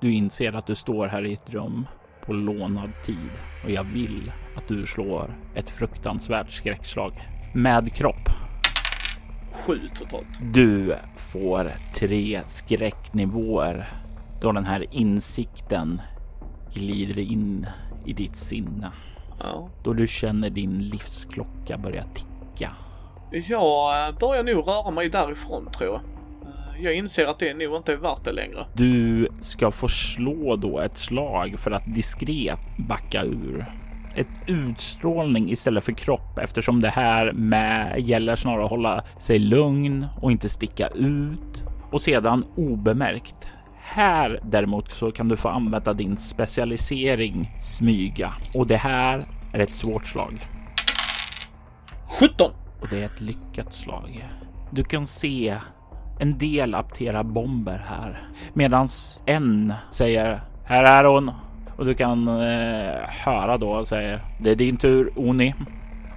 Du 0.00 0.12
inser 0.12 0.52
att 0.52 0.66
du 0.66 0.74
står 0.74 1.06
här 1.06 1.26
i 1.26 1.32
ett 1.32 1.54
rum 1.54 1.86
på 2.26 2.32
lånad 2.32 2.90
tid 3.04 3.30
och 3.64 3.70
jag 3.70 3.84
vill 3.84 4.32
att 4.56 4.68
du 4.68 4.86
slår 4.86 5.36
ett 5.54 5.70
fruktansvärt 5.70 6.50
skräckslag 6.50 7.12
med 7.54 7.94
kropp. 7.94 8.28
Sju 9.66 9.78
totalt. 9.94 10.54
Du 10.54 10.94
får 11.16 11.72
tre 11.94 12.40
skräcknivåer 12.46 13.86
då 14.40 14.52
den 14.52 14.64
här 14.64 14.86
insikten 14.90 16.00
glider 16.74 17.18
in 17.18 17.66
i 18.04 18.12
ditt 18.12 18.36
sinne. 18.36 18.92
Ja. 19.38 19.68
Då 19.84 19.92
du 19.92 20.06
känner 20.06 20.50
din 20.50 20.78
livsklocka 20.82 21.78
börja 21.78 22.04
ticka. 22.04 22.72
Jag 23.30 24.14
börjar 24.20 24.44
nog 24.44 24.68
röra 24.68 24.90
mig 24.90 25.08
därifrån 25.08 25.70
tror 25.72 25.90
jag 25.92 26.00
jag 26.82 26.94
inser 26.94 27.26
att 27.26 27.38
det 27.38 27.54
nog 27.54 27.76
inte 27.76 27.92
är 27.92 27.96
värt 27.96 28.24
det 28.24 28.32
längre. 28.32 28.66
Du 28.74 29.28
ska 29.40 29.70
få 29.70 29.88
slå 29.88 30.56
då 30.56 30.80
ett 30.80 30.98
slag 30.98 31.54
för 31.58 31.70
att 31.70 31.94
diskret 31.94 32.58
backa 32.88 33.24
ur. 33.24 33.66
Ett 34.14 34.26
utstrålning 34.46 35.50
istället 35.50 35.84
för 35.84 35.92
kropp 35.92 36.38
eftersom 36.38 36.80
det 36.80 36.90
här 36.90 37.32
med 37.32 38.00
gäller 38.00 38.36
snarare 38.36 38.64
att 38.64 38.70
hålla 38.70 39.04
sig 39.18 39.38
lugn 39.38 40.06
och 40.20 40.32
inte 40.32 40.48
sticka 40.48 40.88
ut 40.88 41.64
och 41.90 42.00
sedan 42.00 42.44
obemärkt. 42.56 43.48
Här 43.84 44.40
däremot 44.42 44.90
så 44.90 45.12
kan 45.12 45.28
du 45.28 45.36
få 45.36 45.48
använda 45.48 45.92
din 45.92 46.16
specialisering 46.16 47.54
smyga 47.58 48.30
och 48.58 48.66
det 48.66 48.76
här 48.76 49.20
är 49.52 49.60
ett 49.60 49.70
svårt 49.70 50.06
slag. 50.06 50.40
17! 52.20 52.50
Och 52.80 52.88
det 52.90 53.00
är 53.00 53.06
ett 53.06 53.20
lyckat 53.20 53.72
slag. 53.72 54.28
Du 54.70 54.84
kan 54.84 55.06
se 55.06 55.56
en 56.20 56.38
del 56.38 56.74
apterar 56.74 57.22
bomber 57.22 57.84
här 57.88 58.28
medan 58.52 58.88
en 59.26 59.74
säger 59.90 60.42
här 60.64 60.84
är 60.84 61.04
hon 61.04 61.30
och 61.76 61.84
du 61.84 61.94
kan 61.94 62.28
eh, 62.28 63.08
höra 63.08 63.58
då 63.58 63.84
säger 63.84 64.24
det 64.40 64.50
är 64.50 64.56
din 64.56 64.76
tur 64.76 65.12
Oni 65.16 65.54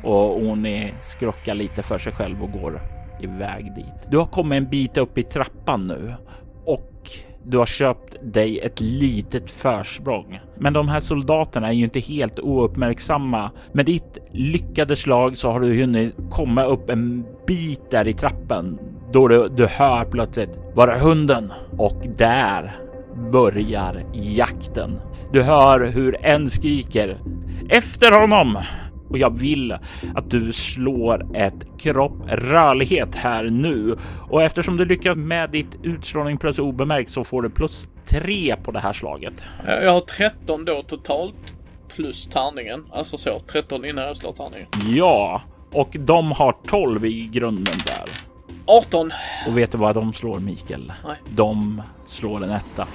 och 0.04 0.38
Oni 0.38 0.94
skrockar 1.02 1.56
lite 1.56 1.84
för 1.84 1.98
sig 1.98 2.14
själv 2.14 2.44
och 2.44 2.52
går 2.52 2.82
iväg 3.22 3.76
dit. 3.76 4.10
Du 4.10 4.18
har 4.18 4.26
kommit 4.26 4.58
en 4.58 4.70
bit 4.70 4.98
upp 4.98 5.18
i 5.18 5.24
trappan 5.24 5.88
nu 5.88 6.14
du 7.48 7.58
har 7.58 7.66
köpt 7.66 8.16
dig 8.22 8.60
ett 8.60 8.82
litet 8.82 9.50
försprång. 9.50 10.40
Men 10.58 10.74
de 10.74 10.90
här 10.90 11.00
soldaterna 11.00 11.68
är 11.68 11.74
ju 11.74 11.84
inte 11.84 12.00
helt 12.00 12.40
ouppmärksamma. 12.40 13.52
Med 13.72 13.86
ditt 13.86 14.18
lyckade 14.32 14.96
slag 14.96 15.38
så 15.38 15.52
har 15.52 15.60
du 15.60 15.82
hunnit 15.82 16.16
komma 16.30 16.64
upp 16.64 16.90
en 16.90 17.26
bit 17.48 17.92
där 17.92 18.08
i 18.08 18.14
trappen 18.14 18.80
då 19.12 19.28
du, 19.28 19.50
du 19.58 19.68
hör 19.68 20.06
plötsligt 20.06 20.50
var 20.74 20.88
är 20.88 21.00
hunden? 21.00 21.54
Och 21.78 22.04
där 22.18 22.76
börjar 23.32 24.04
jakten. 24.14 25.00
Du 25.32 25.42
hör 25.42 25.80
hur 25.86 26.26
en 26.26 26.50
skriker 26.50 27.18
efter 27.70 28.20
honom 28.20 28.58
och 29.16 29.20
jag 29.20 29.40
vill 29.40 29.72
att 30.16 30.30
du 30.30 30.54
slår 30.54 31.36
ett 31.36 31.68
kropp 31.78 32.14
rörlighet 32.28 33.16
här 33.16 33.44
nu. 33.44 33.96
Och 34.30 34.44
eftersom 34.44 34.78
du 34.78 34.86
lyckas 34.86 35.18
med 35.18 35.50
ditt 35.50 35.76
utstrålning 35.84 36.38
plus 36.38 36.60
obemärkt 36.60 37.10
så 37.10 37.24
får 37.24 37.42
du 37.42 37.50
plus 37.50 37.90
tre 38.08 38.56
på 38.56 38.72
det 38.72 38.80
här 38.80 38.94
slaget. 38.94 39.34
Jag 39.66 39.92
har 39.92 40.00
13 40.00 40.66
då 40.66 40.84
totalt 40.84 41.54
plus 41.96 42.28
tärningen. 42.28 42.86
Alltså 42.92 43.18
så 43.18 43.40
13 43.40 43.86
innan 43.86 44.04
jag 44.04 44.18
slår 44.18 44.34
tärningen. 44.34 44.68
Ja, 44.88 45.42
och 45.72 45.96
de 46.00 46.32
har 46.32 46.56
12 46.68 47.06
i 47.06 47.30
grunden 47.34 47.78
där. 47.86 48.12
18. 48.66 49.12
Och 49.48 49.58
vet 49.58 49.72
du 49.72 49.78
vad 49.78 49.96
de 49.96 50.14
slår 50.14 50.40
Mikael? 50.40 50.94
Nej. 51.06 51.18
De 51.36 51.82
slår 52.06 52.44
en 52.44 52.52
etta. 52.52 52.88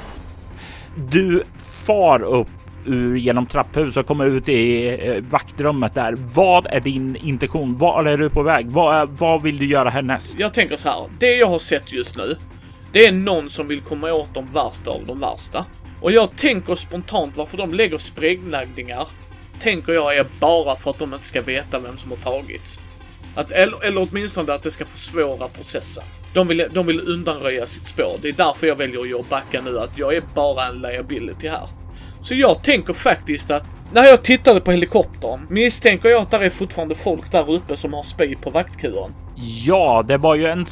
Du 1.11 1.42
far 1.56 2.22
upp 2.22 2.48
ur 2.87 3.16
genom 3.16 3.47
trapphuset 3.47 3.97
och 3.97 4.07
kommer 4.07 4.27
ut 4.27 4.49
i 4.49 4.88
eh, 4.88 5.23
vaktrummet 5.31 5.95
där. 5.95 6.12
Vad 6.35 6.66
är 6.66 6.81
din 6.81 7.16
intention? 7.16 7.77
Var 7.77 8.05
är 8.05 8.19
du 8.19 8.31
på 8.31 8.43
väg? 8.43 8.71
Vad, 8.71 9.09
vad 9.09 9.43
vill 9.43 9.59
du 9.59 9.66
göra 9.66 9.90
härnäst? 9.90 10.38
Jag 10.38 10.55
tänker 10.55 10.77
så 10.77 10.88
här. 10.88 11.05
Det 11.19 11.37
jag 11.37 11.47
har 11.47 11.59
sett 11.59 11.93
just 11.93 12.16
nu. 12.16 12.37
Det 12.93 13.07
är 13.07 13.12
någon 13.12 13.51
som 13.51 13.69
vill 13.69 13.81
komma 13.81 14.12
åt 14.12 14.35
de 14.35 14.47
värsta 14.47 14.90
av 14.90 15.07
de 15.07 15.21
värsta. 15.21 15.66
Och 16.01 16.12
jag 16.12 16.37
tänker 16.37 16.75
spontant 16.75 17.37
varför 17.37 17.57
de 17.57 17.75
lägger 17.75 17.99
sprängladdningar. 17.99 19.09
Tänker 19.61 19.93
jag 19.93 20.16
är 20.16 20.27
bara 20.40 20.77
för 20.77 20.90
att 20.90 20.99
de 20.99 21.14
inte 21.14 21.27
ska 21.27 21.43
veta 21.43 21.79
vem 21.79 21.97
som 21.97 22.11
har 22.11 22.19
tagits. 22.19 22.81
Att, 23.35 23.53
eller, 23.53 23.87
eller 23.87 24.09
åtminstone 24.11 24.53
att 24.53 24.62
det 24.62 24.71
ska 24.71 24.85
försvåra 24.85 25.49
processen. 25.49 26.05
De 26.35 26.49
vill, 26.49 26.66
de 26.73 26.87
vill 26.87 27.01
undanröja 27.01 27.66
sitt 27.66 27.87
spår. 27.87 28.19
Det 28.23 28.29
är 28.29 28.33
därför 28.33 28.66
jag 28.66 28.77
väljer 28.77 29.21
att 29.21 29.29
backa 29.29 29.61
nu, 29.61 29.79
att 29.79 29.99
jag 29.99 30.14
är 30.14 30.23
bara 30.35 30.66
en 30.66 30.83
liability 30.83 31.49
här. 31.49 31.69
Så 32.22 32.35
jag 32.35 32.62
tänker 32.62 32.92
faktiskt 32.92 33.50
att 33.50 33.64
när 33.92 34.04
jag 34.04 34.22
tittade 34.22 34.61
på 34.61 34.70
helikoptern 34.70 35.46
misstänker 35.48 36.09
jag 36.09 36.22
att 36.22 36.30
det 36.30 36.37
är 36.37 36.50
fortfarande 36.50 36.94
folk 36.94 37.33
där 37.33 37.50
uppe 37.50 37.76
som 37.76 37.94
har 37.94 38.02
spy 38.02 38.37
på 38.37 38.50
vaktkuren. 38.50 39.14
Ja, 39.66 40.04
det 40.09 40.16
var 40.16 40.35
ju 40.35 40.46
en 40.46 40.66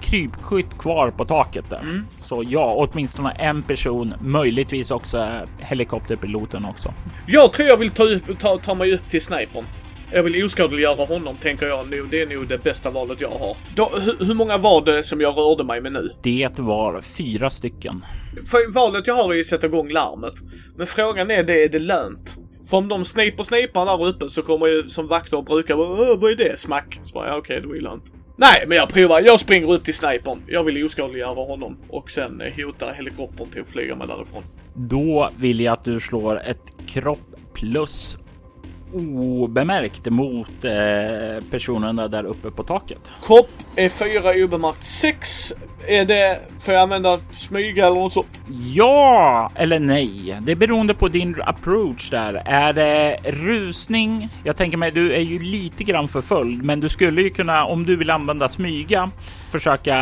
krypskytt 0.00 0.78
kvar 0.78 1.10
på 1.10 1.24
taket 1.24 1.70
där. 1.70 1.80
Mm. 1.80 2.06
Så 2.18 2.44
ja, 2.48 2.74
åtminstone 2.76 3.30
en 3.30 3.62
person, 3.62 4.14
möjligtvis 4.20 4.90
också 4.90 5.40
helikopterpiloten 5.58 6.64
också. 6.64 6.94
Jag 7.26 7.52
tror 7.52 7.68
jag 7.68 7.76
vill 7.76 7.90
ta, 7.90 8.02
upp, 8.02 8.38
ta, 8.38 8.58
ta 8.58 8.74
mig 8.74 8.94
upp 8.94 9.08
till 9.08 9.22
snipern. 9.22 9.64
Jag 10.12 10.22
vill 10.22 10.44
oskadliggöra 10.44 11.04
honom, 11.04 11.36
tänker 11.36 11.66
jag 11.66 11.88
nu. 11.88 12.06
Det 12.10 12.22
är 12.22 12.26
nog 12.26 12.48
det 12.48 12.64
bästa 12.64 12.90
valet 12.90 13.20
jag 13.20 13.28
har. 13.28 13.56
Då, 13.76 13.90
hur, 14.04 14.26
hur 14.26 14.34
många 14.34 14.58
var 14.58 14.84
det 14.84 15.02
som 15.02 15.20
jag 15.20 15.38
rörde 15.38 15.64
mig 15.64 15.80
med 15.80 15.92
nu? 15.92 16.10
Det 16.22 16.58
var 16.58 17.02
fyra 17.02 17.50
stycken. 17.50 18.04
För 18.50 18.72
valet 18.74 19.06
jag 19.06 19.14
har 19.14 19.30
är 19.30 19.34
ju 19.34 19.40
att 19.40 19.46
sätta 19.46 19.66
igång 19.66 19.88
larmet. 19.88 20.34
Men 20.76 20.86
frågan 20.86 21.30
är, 21.30 21.42
det 21.42 21.64
är 21.64 21.68
det 21.68 21.78
lönt? 21.78 22.36
För 22.70 22.76
om 22.76 22.88
de 22.88 23.04
sniper 23.04 23.42
snipar 23.42 23.84
där 23.84 24.06
uppe 24.06 24.28
så 24.28 24.42
kommer 24.42 24.66
ju 24.66 24.88
som 24.88 25.06
vakter 25.06 25.42
brukar 25.42 25.76
vara 25.76 26.16
vad 26.16 26.30
är 26.30 26.36
det? 26.36 26.58
Smack! 26.58 27.00
Så 27.04 27.14
bara, 27.14 27.28
ja, 27.28 27.36
okej, 27.36 27.60
det 27.60 27.68
var 27.68 27.74
lönt. 27.74 28.12
Nej, 28.36 28.64
men 28.66 28.76
jag 28.76 28.88
provar. 28.88 29.20
Jag 29.20 29.40
springer 29.40 29.72
upp 29.72 29.84
till 29.84 29.94
snipern. 29.94 30.42
Jag 30.46 30.64
vill 30.64 30.84
oskadliggöra 30.84 31.44
honom 31.44 31.78
och 31.88 32.10
sen 32.10 32.42
hotar 32.56 32.92
helikoptern 32.92 33.50
till 33.50 33.62
att 33.62 33.68
flyga 33.68 33.96
mig 33.96 34.06
därifrån. 34.06 34.42
Då 34.74 35.30
vill 35.38 35.60
jag 35.60 35.72
att 35.72 35.84
du 35.84 36.00
slår 36.00 36.40
ett 36.40 36.62
kropp 36.86 37.34
plus 37.54 38.18
obemärkt 38.94 40.10
mot 40.10 40.64
eh, 40.64 41.44
personerna 41.50 42.08
där 42.08 42.24
uppe 42.24 42.50
på 42.50 42.62
taket. 42.62 43.12
Kropp 43.22 43.50
är 43.76 43.88
4 43.88 44.44
obemärkt 44.44 44.84
6. 44.84 45.52
Är 45.86 46.04
det, 46.04 46.38
får 46.58 46.74
jag 46.74 46.82
använda 46.82 47.18
smyga 47.30 47.86
eller 47.86 47.96
något 47.96 48.12
sånt? 48.12 48.40
Ja 48.74 49.50
eller 49.54 49.80
nej. 49.80 50.38
Det 50.40 50.52
är 50.52 50.56
beroende 50.56 50.94
på 50.94 51.08
din 51.08 51.36
approach 51.40 52.10
där. 52.10 52.42
Är 52.44 52.72
det 52.72 53.16
rusning? 53.24 54.28
Jag 54.44 54.56
tänker 54.56 54.78
mig, 54.78 54.90
du 54.90 55.12
är 55.12 55.20
ju 55.20 55.38
lite 55.38 55.84
grann 55.84 56.08
förföljd, 56.08 56.62
men 56.64 56.80
du 56.80 56.88
skulle 56.88 57.22
ju 57.22 57.30
kunna, 57.30 57.64
om 57.64 57.84
du 57.84 57.96
vill 57.96 58.10
använda 58.10 58.48
smyga, 58.48 59.10
försöka 59.50 59.94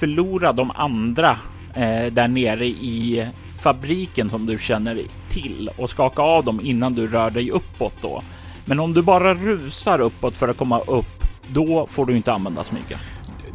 förlora 0.00 0.52
de 0.52 0.70
andra 0.70 1.36
eh, 1.74 2.12
där 2.12 2.28
nere 2.28 2.66
i 2.66 3.26
fabriken 3.60 4.30
som 4.30 4.46
du 4.46 4.58
känner 4.58 4.98
till 5.42 5.70
och 5.76 5.90
skaka 5.90 6.22
av 6.22 6.44
dem 6.44 6.60
innan 6.62 6.94
du 6.94 7.08
rör 7.08 7.30
dig 7.30 7.50
uppåt 7.50 7.94
då. 8.00 8.22
Men 8.64 8.80
om 8.80 8.94
du 8.94 9.02
bara 9.02 9.34
rusar 9.34 10.00
uppåt 10.00 10.34
för 10.34 10.48
att 10.48 10.56
komma 10.56 10.80
upp, 10.80 11.24
då 11.48 11.86
får 11.86 12.06
du 12.06 12.16
inte 12.16 12.32
använda 12.32 12.64
smyga. 12.64 12.98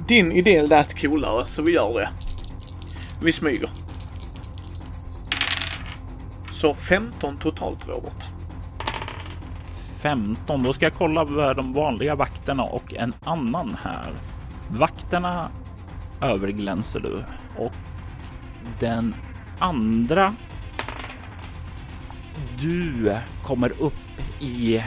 Din 0.07 0.31
idé 0.31 0.61
lät 0.61 1.01
coolare, 1.01 1.45
så 1.45 1.63
vi 1.63 1.71
gör 1.71 1.93
det. 1.93 2.09
Vi 3.23 3.31
smyger. 3.31 3.69
Så 6.51 6.73
15 6.73 7.37
totalt, 7.37 7.87
Robert. 7.87 8.27
15. 10.01 10.63
Då 10.63 10.73
ska 10.73 10.85
jag 10.85 10.93
kolla 10.93 11.53
de 11.53 11.73
vanliga 11.73 12.15
vakterna 12.15 12.63
och 12.63 12.93
en 12.93 13.13
annan 13.23 13.77
här. 13.83 14.13
Vakterna 14.69 15.49
överglänser 16.21 16.99
du 16.99 17.23
och 17.57 17.73
den 18.79 19.15
andra 19.59 20.35
du 22.63 23.17
kommer 23.43 23.71
upp 23.79 23.93
i 24.41 24.83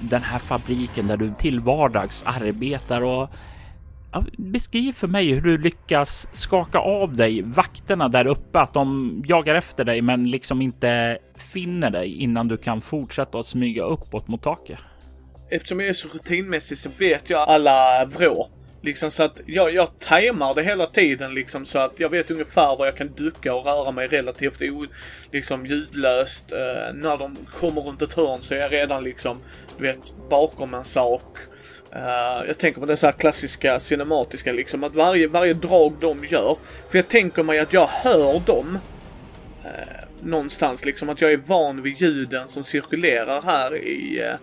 den 0.00 0.22
här 0.22 0.38
fabriken 0.38 1.06
där 1.06 1.16
du 1.16 1.34
till 1.38 1.60
vardags 1.60 2.22
arbetar 2.26 3.00
och 3.00 3.30
ja, 4.12 4.24
beskriv 4.38 4.92
för 4.92 5.06
mig 5.06 5.32
hur 5.32 5.40
du 5.40 5.58
lyckas 5.58 6.28
skaka 6.32 6.78
av 6.78 7.16
dig 7.16 7.42
vakterna 7.42 8.08
där 8.08 8.26
uppe, 8.26 8.60
att 8.60 8.74
de 8.74 9.22
jagar 9.26 9.54
efter 9.54 9.84
dig 9.84 10.02
men 10.02 10.30
liksom 10.30 10.62
inte 10.62 11.18
finner 11.34 11.90
dig 11.90 12.22
innan 12.22 12.48
du 12.48 12.56
kan 12.56 12.80
fortsätta 12.80 13.38
att 13.38 13.46
smyga 13.46 13.82
uppåt 13.82 14.28
mot 14.28 14.42
taket. 14.42 14.78
Eftersom 15.50 15.80
jag 15.80 15.88
är 15.88 15.92
så 15.92 16.08
rutinmässig 16.08 16.78
så 16.78 16.90
vet 16.98 17.30
jag 17.30 17.48
alla 17.48 18.04
vrå. 18.18 18.48
Liksom 18.80 19.10
så 19.10 19.22
att 19.22 19.40
jag, 19.46 19.74
jag 19.74 19.98
tajmar 19.98 20.54
det 20.54 20.62
hela 20.62 20.86
tiden 20.86 21.34
liksom 21.34 21.66
så 21.66 21.78
att 21.78 22.00
jag 22.00 22.08
vet 22.08 22.30
ungefär 22.30 22.76
var 22.76 22.86
jag 22.86 22.96
kan 22.96 23.12
ducka 23.16 23.54
och 23.54 23.66
röra 23.66 23.92
mig 23.92 24.08
relativt 24.08 24.62
o, 24.62 24.86
liksom 25.32 25.66
ljudlöst. 25.66 26.52
Eh, 26.52 26.94
när 26.94 27.16
de 27.16 27.36
kommer 27.60 27.80
runt 27.80 28.02
ett 28.02 28.14
hörn 28.14 28.42
så 28.42 28.54
är 28.54 28.58
jag 28.58 28.72
redan 28.72 29.04
liksom, 29.04 29.42
du 29.78 29.82
vet, 29.82 30.14
bakom 30.30 30.74
en 30.74 30.84
sak. 30.84 31.38
Uh, 31.96 32.46
jag 32.46 32.58
tänker 32.58 32.80
på 32.80 32.86
det 32.86 32.96
så 32.96 33.06
här 33.06 33.12
klassiska 33.12 33.80
cinematiska 33.80 34.52
liksom, 34.52 34.84
att 34.84 34.94
varje, 34.94 35.28
varje 35.28 35.54
drag 35.54 35.96
de 36.00 36.24
gör. 36.24 36.56
För 36.88 36.98
jag 36.98 37.08
tänker 37.08 37.42
mig 37.42 37.58
att 37.58 37.72
jag 37.72 37.86
hör 37.86 38.40
dem 38.46 38.78
uh, 39.64 40.08
någonstans 40.22 40.84
liksom, 40.84 41.08
att 41.08 41.20
jag 41.20 41.32
är 41.32 41.36
van 41.36 41.82
vid 41.82 42.00
ljuden 42.00 42.48
som 42.48 42.64
cirkulerar 42.64 43.42
här 43.42 43.76
i 43.76 44.20
eh, 44.20 44.34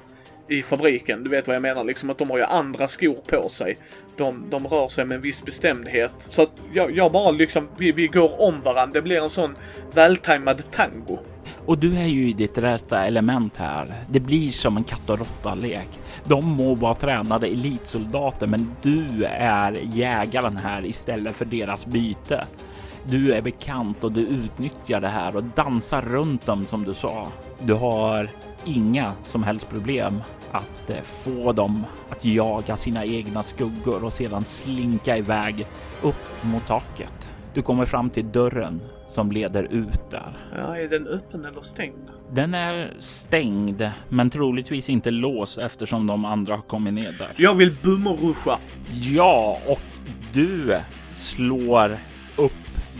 i 0.50 0.62
fabriken. 0.62 1.24
Du 1.24 1.30
vet 1.30 1.48
vad 1.48 1.56
jag 1.56 1.62
menar, 1.62 1.84
liksom 1.84 2.10
att 2.10 2.18
de 2.18 2.30
har 2.30 2.38
ju 2.38 2.44
andra 2.44 2.88
skor 2.88 3.18
på 3.28 3.50
sig. 3.50 3.78
De, 4.18 4.46
de 4.50 4.68
rör 4.68 4.88
sig 4.88 5.06
med 5.06 5.16
en 5.16 5.22
viss 5.22 5.46
bestämdhet. 5.46 6.14
Så 6.18 6.42
att 6.42 6.64
jag, 6.74 6.98
jag 6.98 7.12
bara 7.12 7.32
liksom, 7.32 7.68
vi, 7.78 7.92
vi 7.92 8.08
går 8.08 8.48
om 8.48 8.62
varandra. 8.62 8.94
Det 8.94 9.02
blir 9.02 9.24
en 9.24 9.30
sån 9.30 9.56
vältajmad 9.94 10.72
tango. 10.72 11.20
Och 11.66 11.78
du 11.78 11.98
är 11.98 12.06
ju 12.06 12.30
i 12.30 12.34
ditt 12.34 12.58
rätta 12.58 13.06
element 13.06 13.58
här. 13.58 14.04
Det 14.10 14.20
blir 14.20 14.52
som 14.52 14.78
en 14.78 14.84
katt 14.84 15.10
och 15.10 15.20
råtta-lek. 15.20 16.00
De 16.24 16.46
må 16.46 16.76
vara 16.76 16.96
tränade 16.96 17.48
elitsoldater, 17.48 18.48
men 18.48 18.72
du 18.82 19.24
är 19.26 19.80
jägaren 19.94 20.58
här 20.58 20.86
istället 20.86 21.36
för 21.36 21.46
deras 21.46 21.86
byte. 21.86 22.46
Du 23.10 23.34
är 23.34 23.42
bekant 23.42 24.04
och 24.04 24.12
du 24.12 24.22
utnyttjar 24.22 25.02
det 25.02 25.08
här 25.08 25.36
och 25.36 25.44
dansar 25.44 26.02
runt 26.02 26.46
dem 26.46 26.66
som 26.66 26.84
du 26.84 26.94
sa. 26.94 27.28
Du 27.64 27.74
har 27.74 28.30
inga 28.66 29.14
som 29.24 29.44
helst 29.44 29.70
problem 29.70 30.22
att 30.52 30.90
eh, 30.90 31.02
få 31.02 31.52
dem 31.52 31.86
att 32.10 32.26
jaga 32.26 32.78
sina 32.78 33.06
egna 33.06 33.44
skuggor 33.44 34.04
och 34.04 34.14
sedan 34.14 34.46
slinka 34.46 35.18
iväg 35.18 35.68
upp 36.02 36.44
mot 36.44 36.68
taket. 36.68 37.30
Du 37.54 37.62
kommer 37.62 37.86
fram 37.86 38.10
till 38.10 38.32
dörren 38.32 38.82
som 39.08 39.32
leder 39.32 39.64
ut 39.64 40.12
där. 40.12 40.38
Ja, 40.58 40.78
är 40.78 40.88
den 40.88 41.08
öppen 41.08 41.46
eller 41.46 41.62
stängd? 41.62 42.10
Den 42.32 42.54
är 42.54 42.94
stängd, 43.00 43.90
men 44.10 44.30
troligtvis 44.30 44.90
inte 44.90 45.12
låst 45.12 45.58
eftersom 45.58 46.08
de 46.08 46.26
andra 46.26 46.56
har 46.56 46.62
kommit 46.62 46.94
ner 46.94 47.16
där. 47.20 47.32
Jag 47.36 47.54
vill 47.54 47.76
bummeruscha. 47.84 48.60
Ja, 48.92 49.60
och 49.68 49.82
du 50.34 50.80
slår 51.14 51.98
upp 52.38 52.52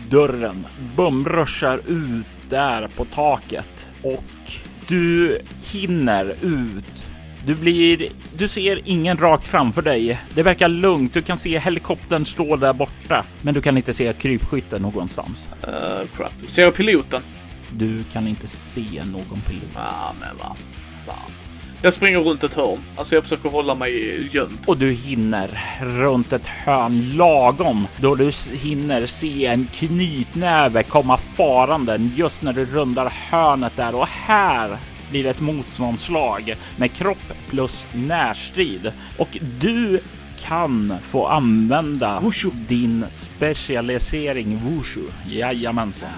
dörren, 0.08 0.66
bumruschar 0.96 1.80
ut 1.86 2.26
där 2.48 2.88
på 2.96 3.04
taket 3.04 3.86
och 4.02 4.24
du 4.88 5.38
hinner 5.64 6.34
ut. 6.42 7.04
Du 7.46 7.54
blir, 7.54 8.08
du 8.38 8.48
ser 8.48 8.80
ingen 8.84 9.16
rakt 9.16 9.48
framför 9.48 9.82
dig. 9.82 10.20
Det 10.34 10.42
verkar 10.42 10.68
lugnt. 10.68 11.14
Du 11.14 11.22
kan 11.22 11.38
se 11.38 11.58
helikoptern 11.58 12.24
stå 12.24 12.56
där 12.56 12.72
borta, 12.72 13.24
men 13.42 13.54
du 13.54 13.60
kan 13.60 13.76
inte 13.76 13.94
se 13.94 14.12
krypskytten 14.12 14.82
någonstans. 14.82 15.50
Uh, 15.68 16.06
crap. 16.16 16.32
Ser 16.48 16.62
jag 16.62 16.74
piloten? 16.74 17.22
Du 17.72 18.04
kan 18.04 18.28
inte 18.28 18.46
se 18.46 19.04
någon 19.04 19.40
pilot. 19.40 19.76
Ah, 19.76 20.12
men 20.20 20.36
vad 20.38 20.56
fan. 21.06 21.45
Jag 21.82 21.94
springer 21.94 22.18
runt 22.18 22.44
ett 22.44 22.54
hörn. 22.54 22.78
Alltså 22.96 23.14
jag 23.14 23.24
försöker 23.24 23.48
hålla 23.48 23.74
mig 23.74 24.28
gömd. 24.32 24.58
Och 24.66 24.76
du 24.76 24.92
hinner 24.92 25.50
runt 25.80 26.32
ett 26.32 26.46
hörn 26.46 27.16
lagom 27.16 27.86
då 27.96 28.14
du 28.14 28.32
hinner 28.52 29.06
se 29.06 29.46
en 29.46 29.68
knytnäve 29.72 30.82
komma 30.82 31.16
farande 31.16 32.10
just 32.16 32.42
när 32.42 32.52
du 32.52 32.64
rundar 32.64 33.12
hörnet 33.30 33.76
där 33.76 33.94
och 33.94 34.08
här 34.08 34.78
blir 35.10 35.24
det 35.24 35.30
ett 35.30 35.40
motståndslag 35.40 36.56
med 36.76 36.92
kropp 36.92 37.32
plus 37.50 37.86
närstrid 37.92 38.92
och 39.18 39.38
du 39.60 40.00
kan 40.38 40.94
få 41.02 41.26
använda 41.26 42.20
Wushu. 42.20 42.50
din 42.68 43.04
specialisering 43.12 44.58
Wushu. 44.58 45.00
Jajamensan. 45.28 46.10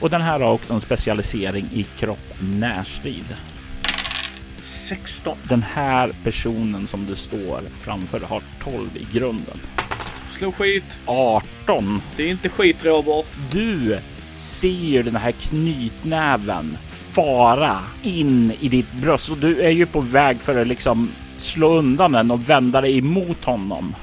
Och 0.00 0.10
den 0.10 0.20
här 0.20 0.40
har 0.40 0.52
också 0.52 0.74
en 0.74 0.80
specialisering 0.80 1.68
i 1.72 1.82
kropp 1.82 2.34
närstrid. 2.40 3.34
16. 4.62 5.38
Den 5.48 5.62
här 5.62 6.12
personen 6.24 6.86
som 6.86 7.06
du 7.06 7.14
står 7.14 7.60
framför 7.80 8.20
har 8.20 8.42
12 8.64 8.88
i 8.96 9.06
grunden. 9.18 9.56
Slå 10.30 10.52
skit. 10.52 10.98
18. 11.06 12.02
Det 12.16 12.22
är 12.22 12.28
inte 12.28 12.48
skit 12.48 12.84
Robert. 12.84 13.26
Du 13.52 13.98
ser 14.34 15.02
den 15.02 15.16
här 15.16 15.32
knytnäven 15.32 16.76
fara 17.12 17.78
in 18.02 18.52
i 18.60 18.68
ditt 18.68 18.92
bröst 18.92 19.30
och 19.30 19.38
du 19.38 19.60
är 19.60 19.70
ju 19.70 19.86
på 19.86 20.00
väg 20.00 20.40
för 20.40 20.60
att 20.60 20.66
liksom 20.66 21.10
slå 21.42 21.68
undan 21.78 22.12
den 22.12 22.30
och 22.30 22.48
vända 22.50 22.80
dig 22.80 22.98
emot 22.98 23.44
honom. 23.44 23.94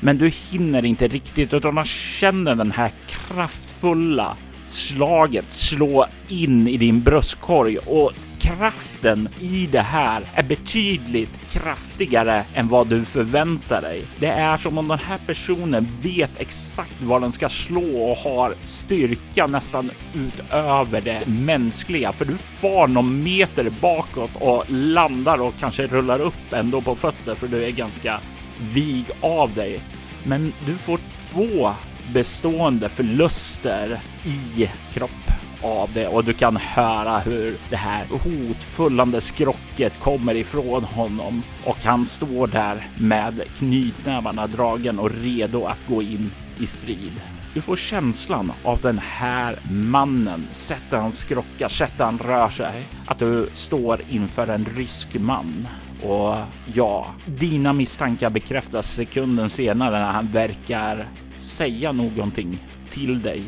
Men 0.00 0.18
du 0.18 0.28
hinner 0.28 0.84
inte 0.84 1.08
riktigt 1.08 1.54
utan 1.54 1.74
man 1.74 1.84
känner 1.84 2.54
den 2.54 2.72
här 2.72 2.90
kraftfulla 3.06 4.36
slaget 4.64 5.50
slå 5.50 6.06
in 6.28 6.68
i 6.68 6.76
din 6.76 7.02
bröstkorg 7.02 7.78
och 7.78 8.12
kraften 8.42 9.28
i 9.40 9.66
det 9.66 9.80
här 9.80 10.22
är 10.34 10.42
betydligt 10.42 11.50
kraftigare 11.50 12.44
än 12.54 12.68
vad 12.68 12.86
du 12.86 13.04
förväntar 13.04 13.82
dig. 13.82 14.04
Det 14.18 14.26
är 14.26 14.56
som 14.56 14.78
om 14.78 14.88
den 14.88 14.98
här 14.98 15.18
personen 15.26 15.88
vet 16.02 16.40
exakt 16.40 17.02
vad 17.02 17.22
den 17.22 17.32
ska 17.32 17.48
slå 17.48 18.10
och 18.10 18.16
har 18.16 18.54
styrka 18.64 19.46
nästan 19.46 19.90
utöver 20.14 21.00
det 21.00 21.26
mänskliga. 21.26 22.12
För 22.12 22.24
du 22.24 22.36
far 22.36 22.86
någon 22.86 23.22
meter 23.22 23.72
bakåt 23.80 24.30
och 24.34 24.64
landar 24.68 25.40
och 25.40 25.54
kanske 25.58 25.86
rullar 25.86 26.20
upp 26.20 26.52
ändå 26.52 26.80
på 26.80 26.94
fötter 26.94 27.34
för 27.34 27.48
du 27.48 27.64
är 27.64 27.70
ganska 27.70 28.20
vig 28.60 29.04
av 29.20 29.54
dig. 29.54 29.80
Men 30.24 30.52
du 30.66 30.74
får 30.74 31.00
två 31.30 31.70
bestående 32.12 32.88
förluster 32.88 34.00
i 34.24 34.70
kroppen 34.92 35.21
av 35.62 35.90
det 35.92 36.08
och 36.08 36.24
du 36.24 36.32
kan 36.32 36.56
höra 36.56 37.18
hur 37.18 37.56
det 37.70 37.76
här 37.76 38.06
hotfullande 38.06 39.20
skrocket 39.20 40.00
kommer 40.00 40.34
ifrån 40.34 40.84
honom 40.84 41.42
och 41.64 41.84
han 41.84 42.06
står 42.06 42.46
där 42.46 42.86
med 42.98 43.42
knytnävarna 43.58 44.46
dragen 44.46 44.98
och 44.98 45.10
redo 45.10 45.64
att 45.64 45.88
gå 45.88 46.02
in 46.02 46.30
i 46.58 46.66
strid. 46.66 47.20
Du 47.54 47.60
får 47.60 47.76
känslan 47.76 48.52
av 48.62 48.80
den 48.80 48.98
här 48.98 49.56
mannen, 49.70 50.46
sättet 50.52 51.00
han 51.00 51.12
skrockar, 51.12 51.68
sättet 51.68 51.98
han 52.00 52.18
rör 52.18 52.48
sig, 52.48 52.82
att 53.06 53.18
du 53.18 53.48
står 53.52 54.00
inför 54.10 54.46
en 54.48 54.64
rysk 54.64 55.14
man. 55.18 55.68
Och 56.02 56.36
ja, 56.74 57.06
dina 57.26 57.72
misstankar 57.72 58.30
bekräftas 58.30 58.92
sekunden 58.92 59.50
senare 59.50 59.98
när 59.98 60.12
han 60.12 60.28
verkar 60.32 61.06
säga 61.34 61.92
någonting 61.92 62.58
till 62.90 63.22
dig 63.22 63.44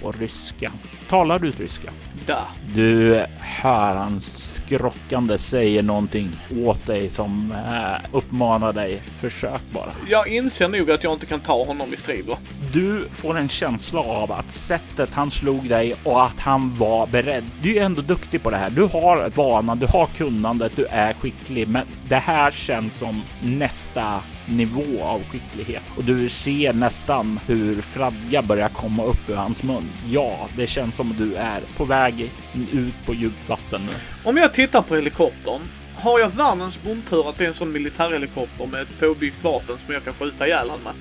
på 0.00 0.12
ryska. 0.12 0.72
Talar 1.08 1.38
du 1.38 1.50
ryska? 1.50 1.90
Da. 2.26 2.46
Du 2.74 3.24
hör 3.38 3.94
han 3.94 4.20
skrockande 4.20 5.38
säger 5.38 5.82
någonting 5.82 6.30
åt 6.64 6.86
dig 6.86 7.08
som 7.08 7.52
eh, 7.52 8.16
uppmanar 8.16 8.72
dig. 8.72 9.02
Försök 9.16 9.60
bara. 9.72 9.90
Jag 10.08 10.28
inser 10.28 10.68
nog 10.68 10.90
att 10.90 11.04
jag 11.04 11.12
inte 11.12 11.26
kan 11.26 11.40
ta 11.40 11.64
honom 11.64 11.92
i 11.94 11.96
strid 11.96 12.26
va? 12.26 12.36
Du 12.72 13.08
får 13.12 13.38
en 13.38 13.48
känsla 13.48 14.00
av 14.00 14.32
att 14.32 14.52
sättet 14.52 15.10
han 15.12 15.30
slog 15.30 15.68
dig 15.68 15.94
och 16.04 16.24
att 16.24 16.40
han 16.40 16.78
var 16.78 17.06
beredd. 17.06 17.44
Du 17.62 17.76
är 17.76 17.84
ändå 17.84 18.02
duktig 18.02 18.42
på 18.42 18.50
det 18.50 18.56
här. 18.56 18.70
Du 18.70 18.82
har 18.82 19.30
vana, 19.34 19.74
du 19.74 19.86
har 19.86 20.06
kunnandet, 20.06 20.72
du 20.76 20.86
är 20.86 21.12
skicklig, 21.12 21.68
men 21.68 21.86
det 22.08 22.16
här 22.16 22.50
känns 22.50 22.98
som 22.98 23.22
nästa 23.42 24.20
nivå 24.48 25.02
av 25.02 25.22
skicklighet 25.24 25.82
och 25.96 26.04
du 26.04 26.28
ser 26.28 26.72
nästan 26.72 27.40
hur 27.46 27.82
fradga 27.82 28.42
börjar 28.42 28.68
komma 28.68 29.04
upp 29.04 29.28
ur 29.28 29.34
hans 29.34 29.62
mun. 29.62 29.90
Ja, 30.10 30.48
det 30.56 30.66
känns 30.66 30.96
som 30.96 31.14
du 31.18 31.34
är 31.34 31.60
på 31.76 31.84
väg 31.84 32.32
ut 32.72 33.06
på 33.06 33.14
djupt 33.14 33.48
vatten 33.48 33.80
nu. 33.80 33.92
Om 34.24 34.36
jag 34.36 34.54
tittar 34.54 34.82
på 34.82 34.94
helikoptern. 34.96 35.60
Har 36.00 36.20
jag 36.20 36.28
världens 36.28 36.82
bondtur 36.82 37.28
att 37.28 37.38
det 37.38 37.44
är 37.44 37.48
en 37.48 37.54
sån 37.54 37.72
militärhelikopter 37.72 38.66
med 38.66 38.82
ett 38.82 39.00
påbyggt 39.00 39.44
vapen 39.44 39.78
som 39.78 39.94
jag 39.94 40.04
kan 40.04 40.14
skjuta 40.14 40.46
ihjäl 40.46 40.70
han 40.70 40.80
med? 40.80 40.92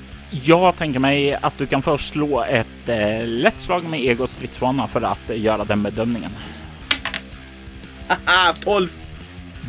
Jag 0.44 0.76
tänker 0.76 1.00
mig 1.00 1.34
att 1.34 1.58
du 1.58 1.66
kan 1.66 1.82
först 1.82 2.14
slå 2.14 2.44
ett 2.44 2.90
eh, 2.90 3.28
lätt 3.28 3.62
slag 3.62 3.84
med 3.84 4.00
ego 4.00 4.28
stridsvana 4.28 4.88
för 4.88 5.02
att 5.02 5.30
eh, 5.30 5.42
göra 5.42 5.66
den 5.66 5.84
bedömningen. 5.84 6.32
Haha, 8.08 8.54
12! 8.60 8.90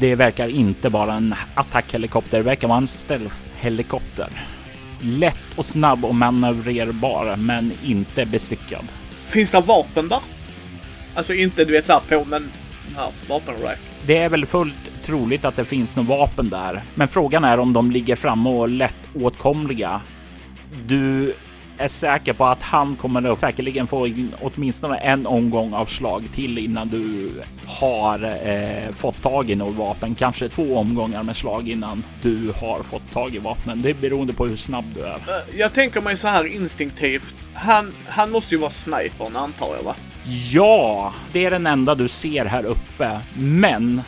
Det 0.00 0.14
verkar 0.14 0.48
inte 0.48 0.88
vara 0.88 1.14
en 1.14 1.34
attackhelikopter, 1.54 2.38
det 2.38 2.44
verkar 2.44 2.68
vara 2.68 2.78
en 2.78 2.86
stealth-helikopter. 3.58 4.28
Lätt 5.00 5.56
och 5.56 5.66
snabb 5.66 6.04
och 6.04 6.14
manövrerbar, 6.14 7.36
men 7.36 7.72
inte 7.84 8.26
bestyckad. 8.26 8.84
Finns 9.24 9.50
det 9.50 9.60
vapen 9.60 10.08
där? 10.08 10.20
Alltså 11.14 11.34
inte 11.34 11.64
du 11.64 11.72
vet 11.72 11.86
såhär 11.86 12.00
på, 12.08 12.24
men 12.24 12.50
ja, 12.96 13.12
vapenrack. 13.28 13.78
Det 14.06 14.16
är 14.16 14.28
väl 14.28 14.46
fullt 14.46 14.74
troligt 15.02 15.44
att 15.44 15.56
det 15.56 15.64
finns 15.64 15.96
något 15.96 16.06
vapen 16.06 16.48
där, 16.48 16.82
men 16.94 17.08
frågan 17.08 17.44
är 17.44 17.58
om 17.58 17.72
de 17.72 17.90
ligger 17.90 18.16
framme 18.16 18.50
och 18.50 18.68
lätt 18.68 18.94
åtkomliga. 19.14 20.00
Du 20.86 21.34
är 21.78 21.88
säker 21.88 22.32
på 22.32 22.44
att 22.46 22.62
han 22.62 22.96
kommer 22.96 23.32
att 23.32 23.40
säkerligen 23.40 23.86
få 23.86 24.06
in 24.06 24.34
åtminstone 24.40 24.96
en 24.98 25.26
omgång 25.26 25.72
av 25.74 25.86
slag 25.86 26.24
till 26.34 26.58
innan 26.58 26.88
du 26.88 27.30
har 27.66 28.24
eh, 28.46 28.92
fått 28.92 29.22
tag 29.22 29.50
i 29.50 29.54
något 29.54 29.74
vapen. 29.76 30.14
Kanske 30.14 30.48
två 30.48 30.76
omgångar 30.76 31.22
med 31.22 31.36
slag 31.36 31.68
innan 31.68 32.04
du 32.22 32.52
har 32.60 32.82
fått 32.82 33.12
tag 33.12 33.34
i 33.34 33.38
vapnen. 33.38 33.82
Det 33.82 33.90
är 33.90 33.94
beroende 33.94 34.32
på 34.32 34.46
hur 34.46 34.56
snabb 34.56 34.84
du 34.94 35.00
är. 35.00 35.14
Eh, 35.14 35.58
Jag 35.58 35.72
tänker 35.72 36.00
mig 36.00 36.16
så 36.16 36.28
här 36.28 36.46
instinktivt. 36.46 37.34
Han, 37.54 37.92
han 38.08 38.30
måste 38.30 38.54
ju 38.54 38.60
vara 38.60 38.70
snipern 38.70 39.36
antar 39.36 39.76
jag 39.76 39.82
va? 39.82 39.94
Ja, 40.50 41.12
det 41.32 41.44
är 41.44 41.50
den 41.50 41.66
enda 41.66 41.94
du 41.94 42.08
ser 42.08 42.44
här 42.44 42.64
uppe, 42.64 43.20
men 43.38 44.02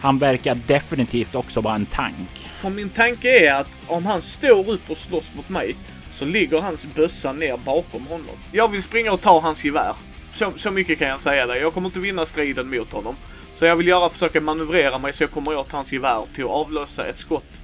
han 0.00 0.18
verkar 0.18 0.54
definitivt 0.66 1.34
också 1.34 1.60
vara 1.60 1.74
en 1.74 1.86
tank. 1.86 2.28
För 2.52 2.70
min 2.70 2.88
tanke 2.90 3.46
är 3.48 3.54
att 3.60 3.68
om 3.86 4.06
han 4.06 4.22
står 4.22 4.70
upp 4.70 4.90
och 4.90 4.96
slåss 4.96 5.30
mot 5.36 5.48
mig 5.48 5.76
så 6.12 6.24
ligger 6.24 6.60
hans 6.60 6.86
bössa 6.94 7.32
ner 7.32 7.56
bakom 7.56 8.06
honom. 8.06 8.36
Jag 8.52 8.68
vill 8.68 8.82
springa 8.82 9.12
och 9.12 9.20
ta 9.20 9.40
hans 9.40 9.64
gevär. 9.64 9.94
Så, 10.30 10.52
så 10.56 10.70
mycket 10.70 10.98
kan 10.98 11.08
jag 11.08 11.20
säga 11.20 11.46
dig. 11.46 11.60
Jag 11.60 11.74
kommer 11.74 11.88
inte 11.88 12.00
vinna 12.00 12.26
striden 12.26 12.70
mot 12.70 12.92
honom. 12.92 13.16
Så 13.54 13.64
jag 13.64 13.76
vill 13.76 13.86
göra 13.86 14.08
försöka 14.08 14.40
manövrera 14.40 14.98
mig 14.98 15.12
så 15.12 15.22
jag 15.22 15.30
kommer 15.30 15.56
åt 15.56 15.72
hans 15.72 15.92
gevär 15.92 16.22
till 16.34 16.44
att 16.44 16.50
avlösa 16.50 17.06
ett 17.06 17.18
skott. 17.18 17.60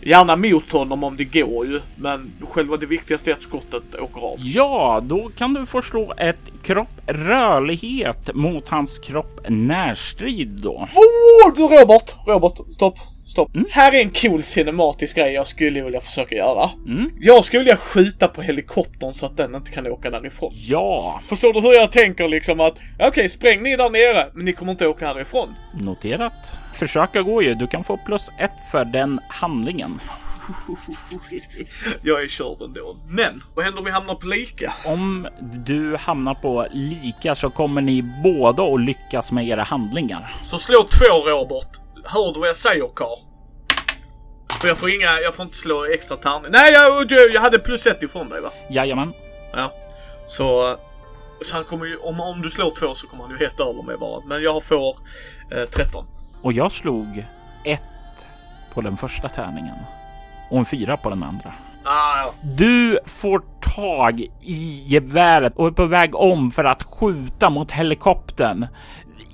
Gärna 0.00 0.36
mot 0.36 0.70
honom 0.70 1.04
om 1.04 1.16
det 1.16 1.24
går 1.24 1.66
ju, 1.66 1.80
men 1.96 2.32
själva 2.50 2.76
det 2.76 2.86
viktigaste 2.86 3.30
är 3.30 3.34
att 3.34 3.42
skottet 3.42 3.94
åker 3.94 4.20
av. 4.20 4.36
Ja, 4.38 5.00
då 5.04 5.30
kan 5.36 5.54
du 5.54 5.66
få 5.66 5.82
slå 5.82 6.14
ett 6.18 6.36
kropp 6.62 7.00
rörlighet 7.06 8.34
mot 8.34 8.68
hans 8.68 8.98
kropp 8.98 9.40
närstrid 9.48 10.48
då. 10.48 10.72
Oh, 10.72 11.54
du 11.56 11.62
Robert! 11.62 12.14
Robert, 12.26 12.74
stopp, 12.74 12.98
stopp. 13.26 13.50
Här 13.70 13.92
är 13.92 14.00
en 14.00 14.10
cool 14.10 14.42
cinematisk 14.42 15.16
grej 15.16 15.32
jag 15.32 15.46
skulle 15.46 15.82
vilja 15.82 16.00
försöka 16.00 16.34
göra. 16.34 16.70
Mm. 16.86 17.10
Jag 17.20 17.44
skulle 17.44 17.60
vilja 17.60 17.76
skjuta 17.76 18.28
på 18.28 18.42
helikoptern 18.42 19.12
så 19.12 19.26
att 19.26 19.36
den 19.36 19.54
inte 19.54 19.70
kan 19.70 19.86
åka 19.86 20.10
därifrån. 20.10 20.52
Ja, 20.54 21.20
Förstår 21.28 21.52
du 21.52 21.60
hur 21.60 21.72
jag 21.72 21.92
tänker 21.92 22.28
liksom 22.28 22.60
att 22.60 22.78
okej, 22.98 23.28
spräng 23.28 23.62
ni 23.62 23.76
där 23.76 23.90
nere, 23.90 24.26
men 24.34 24.44
ni 24.44 24.52
kommer 24.52 24.72
inte 24.72 24.86
åka 24.86 25.06
härifrån. 25.06 25.54
noterat. 25.80 26.32
Försöka 26.74 27.22
går 27.22 27.44
ju. 27.44 27.54
Du 27.54 27.66
kan 27.66 27.84
få 27.84 27.96
plus 28.06 28.28
ett 28.40 28.70
för 28.72 28.84
den 28.84 29.20
handlingen. 29.28 30.00
jag 32.02 32.22
är 32.22 32.28
körd 32.28 32.62
ändå. 32.62 32.96
Men, 33.08 33.42
vad 33.54 33.64
händer 33.64 33.78
om 33.78 33.84
vi 33.84 33.90
hamnar 33.90 34.14
på 34.14 34.26
lika? 34.26 34.74
Om 34.84 35.28
du 35.66 35.96
hamnar 35.96 36.34
på 36.34 36.66
lika 36.72 37.34
så 37.34 37.50
kommer 37.50 37.80
ni 37.80 38.02
båda 38.02 38.62
att 38.62 38.80
lyckas 38.80 39.32
med 39.32 39.48
era 39.48 39.62
handlingar. 39.62 40.36
Så 40.44 40.58
slå 40.58 40.82
två 40.82 41.30
Robert. 41.30 41.83
Hör 42.04 42.32
du 42.34 42.40
vad 42.40 42.48
jag 42.48 42.56
säger 42.56 42.88
karl? 42.94 43.18
För 44.60 44.68
jag 44.68 44.78
får 44.78 44.90
inga, 44.90 45.20
jag 45.24 45.34
får 45.34 45.44
inte 45.44 45.56
slå 45.56 45.84
extra 45.94 46.16
tärning. 46.16 46.50
Nej, 46.50 46.72
jag, 46.72 47.12
jag 47.32 47.40
hade 47.40 47.58
plus 47.58 47.86
ett 47.86 48.02
ifrån 48.02 48.28
dig 48.28 48.40
va? 48.40 48.50
Jajamän. 48.70 49.12
Ja. 49.52 49.72
Så, 50.26 50.76
så 51.44 51.56
han 51.56 51.64
kommer 51.64 51.86
ju, 51.86 51.96
om, 51.96 52.20
om 52.20 52.42
du 52.42 52.50
slår 52.50 52.70
två 52.70 52.94
så 52.94 53.06
kommer 53.06 53.24
han 53.24 53.32
ju 53.32 53.38
helt 53.38 53.60
över 53.60 53.82
mig 53.82 53.96
bara. 53.96 54.20
Men 54.26 54.42
jag 54.42 54.64
får 54.64 54.98
eh, 55.50 55.68
13. 55.70 56.06
Och 56.42 56.52
jag 56.52 56.72
slog 56.72 57.26
ett 57.64 57.82
på 58.74 58.80
den 58.80 58.96
första 58.96 59.28
tärningen 59.28 59.76
och 60.50 60.58
en 60.58 60.64
fyra 60.64 60.96
på 60.96 61.10
den 61.10 61.22
andra. 61.22 61.54
Ah, 61.84 62.18
ja. 62.18 62.34
Du 62.42 62.98
får 63.06 63.42
tag 63.76 64.20
i 64.40 64.84
geväret 64.86 65.52
och 65.56 65.66
är 65.66 65.70
på 65.70 65.86
väg 65.86 66.14
om 66.14 66.50
för 66.50 66.64
att 66.64 66.82
skjuta 66.82 67.50
mot 67.50 67.70
helikoptern. 67.70 68.66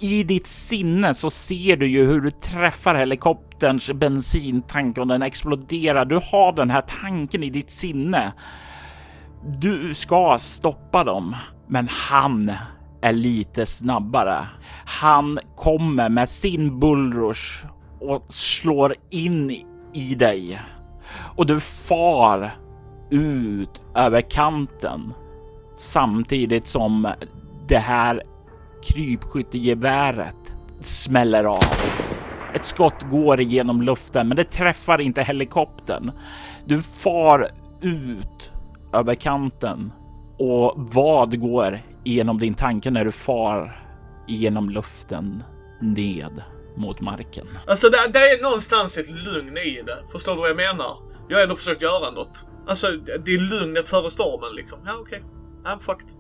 I 0.01 0.23
ditt 0.23 0.47
sinne 0.47 1.15
så 1.15 1.31
ser 1.31 1.77
du 1.77 1.87
ju 1.87 2.07
hur 2.07 2.21
du 2.21 2.31
träffar 2.31 2.95
helikopterns 2.95 3.91
bensintank 3.93 4.99
och 4.99 5.07
den 5.07 5.23
exploderar. 5.23 6.05
Du 6.05 6.21
har 6.33 6.53
den 6.53 6.71
här 6.71 6.85
tanken 7.03 7.43
i 7.43 7.51
ditt 7.51 7.71
sinne. 7.71 8.33
Du 9.45 9.95
ska 9.95 10.37
stoppa 10.39 11.05
dem, 11.05 11.37
men 11.69 11.89
han 11.91 12.53
är 13.03 13.13
lite 13.13 13.67
snabbare. 13.67 14.47
Han 14.85 15.39
kommer 15.57 16.09
med 16.09 16.29
sin 16.29 16.81
bullrush 16.81 17.67
och 18.01 18.27
slår 18.29 18.95
in 19.11 19.51
i 19.95 20.15
dig 20.15 20.61
och 21.37 21.47
du 21.47 21.61
far 21.61 22.51
ut 23.11 23.81
över 23.95 24.21
kanten 24.21 25.13
samtidigt 25.77 26.67
som 26.67 27.09
det 27.69 27.79
här 27.79 28.23
krypskyttegeväret 28.83 30.55
smäller 30.81 31.45
av. 31.45 31.65
Ett 32.55 32.65
skott 32.65 33.03
går 33.11 33.41
igenom 33.41 33.83
luften, 33.83 34.29
men 34.29 34.37
det 34.37 34.45
träffar 34.45 35.01
inte 35.01 35.23
helikoptern. 35.23 36.13
Du 36.65 36.83
far 36.83 37.49
ut 37.83 38.51
över 38.93 39.15
kanten 39.15 39.93
och 40.39 40.75
vad 40.77 41.41
går 41.41 41.81
igenom 42.05 42.39
din 42.39 42.55
tanke 42.55 42.91
när 42.91 43.05
du 43.05 43.13
far 43.13 43.87
genom 44.29 44.71
luften 44.71 45.43
ned 45.81 46.43
mot 46.77 47.01
marken? 47.01 47.47
Alltså 47.67 47.89
det, 47.89 48.11
det 48.13 48.19
är 48.19 48.43
någonstans 48.43 48.99
ett 48.99 49.11
lugn 49.11 49.57
i 49.57 49.83
det. 49.87 50.13
Förstår 50.13 50.35
du 50.35 50.41
vad 50.41 50.51
jag 50.51 50.57
menar? 50.57 50.97
Jag 51.29 51.37
har 51.37 51.43
ändå 51.43 51.55
försökt 51.55 51.83
göra 51.83 52.11
något. 52.11 52.45
Alltså 52.67 52.87
det 53.25 53.35
är 53.35 53.61
lugnet 53.61 53.89
före 53.89 54.11
stormen 54.11 54.57
liksom. 54.57 54.79
Ja 54.87 54.93
okej. 55.01 55.23
I'm 55.65 55.81
fucked. 55.81 56.20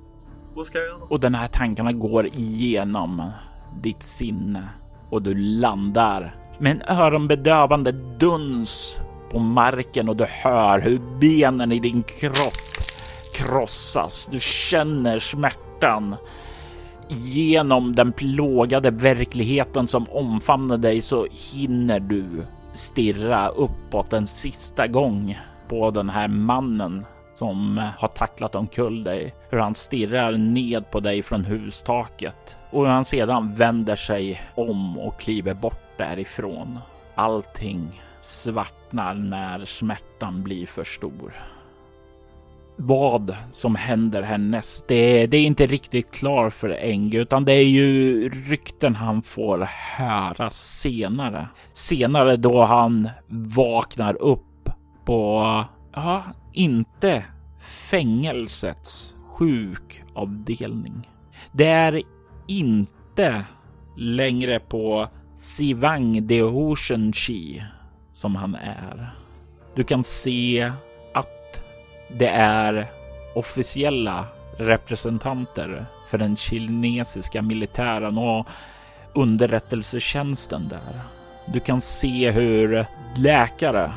Vad 0.55 0.67
ska 0.67 0.79
jag 0.79 0.87
göra? 0.87 0.99
Och 1.09 1.21
den 1.21 1.35
här 1.35 1.49
tankarna 1.49 1.93
går 1.93 2.27
igenom 2.27 3.31
ditt 3.83 4.03
sinne 4.03 4.69
och 5.11 5.23
du 5.23 5.35
landar 5.35 6.35
med 6.59 6.73
en 6.73 6.99
öronbedövande 6.99 7.93
duns 8.19 9.01
på 9.31 9.39
marken 9.39 10.09
och 10.09 10.17
du 10.17 10.25
hör 10.29 10.79
hur 10.79 11.01
benen 11.21 11.73
i 11.73 11.79
din 11.79 12.03
kropp 12.03 12.71
krossas. 13.35 14.29
Du 14.33 14.41
känner 14.41 15.19
smärtan. 15.19 16.17
Genom 17.09 17.95
den 17.95 18.13
plågade 18.13 18.91
verkligheten 18.91 19.87
som 19.87 20.07
omfamnar 20.11 20.79
dig 20.79 21.01
så 21.01 21.27
hinner 21.53 22.01
du 22.01 22.27
stirra 22.73 23.49
uppåt 23.49 24.13
en 24.13 24.27
sista 24.27 24.87
gång 24.87 25.39
på 25.69 25.91
den 25.91 26.09
här 26.09 26.29
mannen 26.29 27.05
som 27.41 27.78
eh, 27.78 27.84
har 27.99 28.09
tacklat 28.09 28.55
omkull 28.55 29.05
dig. 29.05 29.34
Hur 29.51 29.59
han 29.59 29.74
stirrar 29.74 30.32
ned 30.32 30.91
på 30.91 31.01
dig 31.01 31.22
från 31.22 31.45
hustaket 31.45 32.57
och 32.70 32.82
hur 32.82 32.93
han 32.93 33.05
sedan 33.05 33.55
vänder 33.55 33.97
sig 33.97 34.41
om 34.55 34.99
och 34.99 35.20
kliver 35.20 35.55
bort 35.55 35.99
därifrån. 35.99 36.78
Allting 37.14 38.03
svartnar 38.20 39.14
när 39.14 39.64
smärtan 39.64 40.43
blir 40.43 40.66
för 40.66 40.84
stor. 40.84 41.32
Vad 42.76 43.36
som 43.51 43.74
händer 43.74 44.22
härnäst, 44.22 44.88
det, 44.88 45.26
det 45.26 45.36
är 45.36 45.47
inte 45.47 45.66
riktigt 45.66 46.11
klart 46.11 46.53
för 46.53 46.68
Eng, 46.70 47.14
utan 47.14 47.45
det 47.45 47.53
är 47.53 47.68
ju 47.68 48.28
rykten 48.28 48.95
han 48.95 49.22
får 49.22 49.68
höra 49.97 50.51
senare. 50.51 51.49
Senare 51.72 52.36
då 52.36 52.64
han 52.64 53.11
vaknar 53.28 54.22
upp 54.22 54.70
på, 55.05 55.43
ja, 55.95 56.22
inte 56.53 57.25
fängelsets 57.61 59.17
sjukavdelning. 59.27 61.09
Det 61.53 61.67
är 61.67 62.03
inte 62.47 63.45
längre 63.97 64.61
på 64.61 65.09
Sivang 65.35 66.27
de 66.27 66.41
Hoshenchi 66.43 67.63
som 68.13 68.37
han 68.37 68.55
är. 68.55 69.15
Du 69.75 69.85
kan 69.85 70.05
se 70.05 70.73
att 71.15 71.63
det 72.19 72.29
är 72.29 72.87
officiella 73.35 74.27
representanter 74.59 75.87
för 76.09 76.19
den 76.19 76.37
kinesiska 76.37 77.43
militären 77.43 78.19
och 78.19 78.49
underrättelsetjänsten 79.15 80.69
där. 80.69 81.01
Du 81.47 81.61
kan 81.61 81.81
se 81.81 82.31
hur 82.31 82.87
läkare 83.17 83.93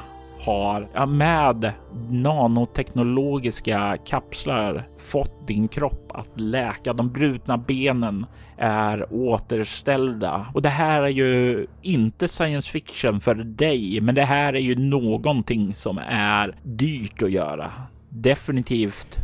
har 0.46 1.06
med 1.06 1.72
nanoteknologiska 2.10 3.98
kapslar 4.06 4.88
fått 4.98 5.48
din 5.48 5.68
kropp 5.68 6.12
att 6.14 6.40
läka. 6.40 6.94
De 6.94 7.10
brutna 7.10 7.58
benen 7.58 8.26
är 8.58 9.14
återställda 9.14 10.48
och 10.54 10.62
det 10.62 10.70
här 10.70 11.02
är 11.02 11.08
ju 11.08 11.66
inte 11.82 12.28
science 12.28 12.72
fiction 12.72 13.20
för 13.20 13.36
dig, 13.36 14.02
men 14.02 14.16
det 14.16 14.24
här 14.24 14.56
är 14.56 14.60
ju 14.60 14.76
någonting 14.76 15.74
som 15.74 15.98
är 16.08 16.56
dyrt 16.64 17.24
att 17.24 17.32
göra. 17.32 17.72
Definitivt 18.10 19.18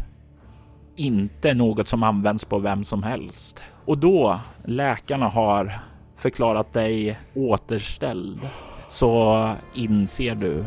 inte 0.96 1.54
något 1.54 1.88
som 1.88 2.04
används 2.04 2.46
på 2.46 2.60
vem 2.60 2.84
som 2.84 3.04
helst. 3.04 3.64
Och 3.86 3.98
då 3.98 4.40
läkarna 4.66 5.30
har 5.30 5.80
förklarat 6.16 6.74
dig 6.74 7.18
återställd 7.36 8.50
så 8.88 9.54
inser 9.76 10.36
du 10.36 10.66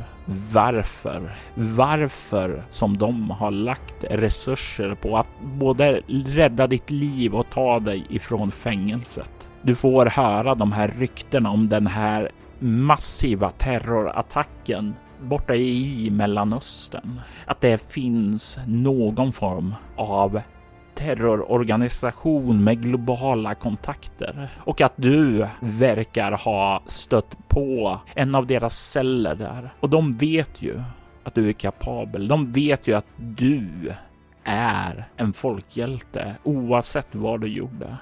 varför. 0.52 1.34
Varför 1.54 2.64
som 2.70 2.96
de 2.96 3.30
har 3.30 3.50
lagt 3.50 4.04
resurser 4.10 4.94
på 4.94 5.16
att 5.16 5.26
både 5.42 6.00
rädda 6.26 6.66
ditt 6.66 6.90
liv 6.90 7.34
och 7.34 7.50
ta 7.50 7.80
dig 7.80 8.06
ifrån 8.10 8.50
fängelset. 8.50 9.48
Du 9.62 9.74
får 9.74 10.06
höra 10.06 10.54
de 10.54 10.72
här 10.72 10.88
ryktena 10.98 11.50
om 11.50 11.68
den 11.68 11.86
här 11.86 12.30
massiva 12.58 13.50
terrorattacken 13.50 14.94
borta 15.22 15.54
i 15.54 16.10
Mellanöstern. 16.10 17.20
Att 17.46 17.60
det 17.60 17.92
finns 17.92 18.58
någon 18.66 19.32
form 19.32 19.74
av 19.96 20.40
terrororganisation 20.94 22.64
med 22.64 22.82
globala 22.82 23.54
kontakter 23.54 24.48
och 24.58 24.80
att 24.80 24.92
du 24.96 25.46
verkar 25.60 26.32
ha 26.32 26.82
stött 26.86 27.48
på 27.48 27.98
en 28.14 28.34
av 28.34 28.46
deras 28.46 28.90
celler 28.90 29.34
där. 29.34 29.70
Och 29.80 29.90
de 29.90 30.12
vet 30.12 30.62
ju 30.62 30.80
att 31.24 31.34
du 31.34 31.48
är 31.48 31.52
kapabel. 31.52 32.28
De 32.28 32.52
vet 32.52 32.88
ju 32.88 32.94
att 32.94 33.06
du 33.16 33.92
är 34.44 35.04
en 35.16 35.32
folkhjälte 35.32 36.34
oavsett 36.42 37.14
vad 37.14 37.40
du 37.40 37.48
gjorde. 37.48 37.96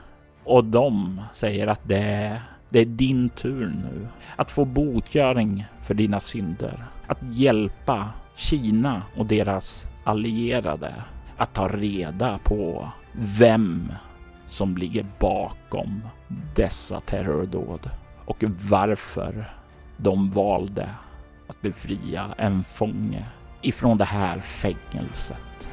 Och 0.45 0.65
de 0.65 1.21
säger 1.33 1.67
att 1.67 1.81
det 1.85 1.99
är, 1.99 2.43
det 2.69 2.79
är 2.79 2.85
din 2.85 3.29
tur 3.29 3.67
nu 3.67 4.09
att 4.37 4.51
få 4.51 4.65
botgöring 4.65 5.65
för 5.85 5.95
dina 5.95 6.21
synder. 6.21 6.85
Att 7.07 7.23
hjälpa 7.23 8.09
Kina 8.37 9.03
och 9.17 9.27
deras 9.27 9.87
allierade 10.05 10.95
att 11.41 11.55
ta 11.55 11.69
reda 11.69 12.39
på 12.39 12.89
vem 13.13 13.93
som 14.45 14.77
ligger 14.77 15.07
bakom 15.19 16.03
dessa 16.55 17.01
terrordåd 17.01 17.91
och 18.25 18.45
varför 18.71 19.55
de 19.97 20.31
valde 20.31 20.89
att 21.49 21.61
befria 21.61 22.35
en 22.39 22.65
fånge 22.65 23.27
ifrån 23.63 23.99
det 23.99 24.05
här 24.05 24.41
fängelset. 24.41 25.70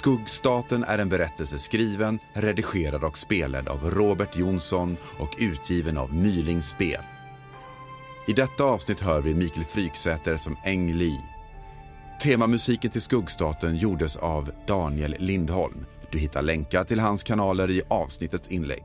Skuggstaten 0.00 0.84
är 0.84 0.98
en 0.98 1.08
berättelse 1.08 1.58
skriven, 1.58 2.18
redigerad 2.32 3.04
och 3.04 3.18
spelad 3.18 3.68
av 3.68 3.90
Robert 3.90 4.36
Jonsson 4.36 4.96
och 5.18 5.34
utgiven 5.38 5.98
av 5.98 6.14
Myling 6.14 6.62
Spel. 6.62 7.00
I 8.26 8.32
detta 8.32 8.64
avsnitt 8.64 9.00
hör 9.00 9.20
vi 9.20 9.34
Mikael 9.34 9.64
Fryksäter 9.64 10.36
som 10.36 10.56
Eng 10.64 10.92
Li. 10.92 11.20
Temamusiken 12.22 12.90
till 12.90 13.00
Skuggstaten 13.00 13.76
gjordes 13.76 14.16
av 14.16 14.50
Daniel 14.66 15.16
Lindholm. 15.18 15.86
Du 16.10 16.18
hittar 16.18 16.42
länkar 16.42 16.84
till 16.84 17.00
hans 17.00 17.22
kanaler 17.22 17.70
i 17.70 17.82
avsnittets 17.88 18.48
inlägg. 18.48 18.84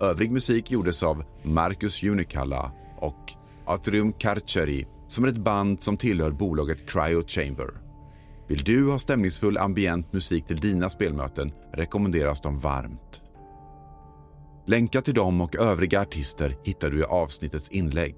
Övrig 0.00 0.30
musik 0.30 0.70
gjordes 0.70 1.02
av 1.02 1.24
Marcus 1.42 2.02
Junikalla 2.02 2.72
och 2.96 3.32
Atrium 3.66 4.12
Karcheri 4.12 4.86
som 5.08 5.24
är 5.24 5.28
ett 5.28 5.36
band 5.36 5.82
som 5.82 5.96
tillhör 5.96 6.30
bolaget 6.30 6.90
Cryo 6.90 7.22
Chamber. 7.26 7.87
Vill 8.48 8.64
du 8.64 8.90
ha 8.90 8.98
stämningsfull 8.98 9.58
ambient 9.58 10.12
musik 10.12 10.46
till 10.46 10.56
dina 10.56 10.90
spelmöten 10.90 11.52
rekommenderas 11.72 12.40
de 12.40 12.58
varmt. 12.58 13.22
Länkar 14.66 15.00
till 15.00 15.14
dem 15.14 15.40
och 15.40 15.56
övriga 15.56 16.00
artister 16.00 16.56
hittar 16.64 16.90
du 16.90 17.00
i 17.00 17.04
avsnittets 17.04 17.68
inlägg. 17.68 18.14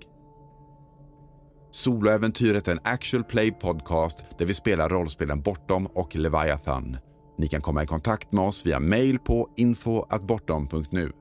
Soloäventyret 1.71 2.69
är 2.69 2.73
en 2.73 2.81
actual 2.85 3.25
play 3.25 3.53
podcast 3.53 4.25
där 4.39 4.47
vi 4.47 4.55
spelar 4.55 4.89
rollspelen 4.89 5.41
Bortom 5.41 5.87
och 5.87 6.17
Leviathan. 6.17 6.97
Ni 7.39 7.49
kan 7.49 7.63
komma 7.63 7.83
i 7.83 7.87
kontakt 7.87 8.33
med 8.33 8.45
oss 8.45 8.67
via 8.67 8.81
mail 8.81 9.19
på 9.19 9.51
info.bortom.nu. 9.57 11.13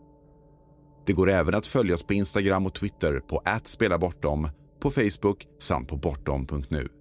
Det 1.06 1.14
går 1.14 1.30
även 1.30 1.56
att 1.56 1.68
följa 1.68 1.94
oss 1.94 2.04
på 2.04 2.14
Instagram 2.14 2.66
och 2.66 2.76
Twitter 2.76 3.20
på 3.20 3.42
@spelabortom, 3.64 4.50
på 4.80 4.92
Facebook 4.92 5.48
samt 5.60 5.88
på 5.88 5.98
bortom.nu. 5.98 6.99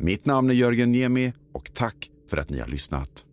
Mitt 0.00 0.26
namn 0.26 0.50
är 0.50 0.54
Jörgen 0.54 0.92
Niemi 0.92 1.32
och 1.52 1.74
tack 1.74 2.10
för 2.30 2.36
att 2.36 2.50
ni 2.50 2.60
har 2.60 2.66
lyssnat. 2.68 3.24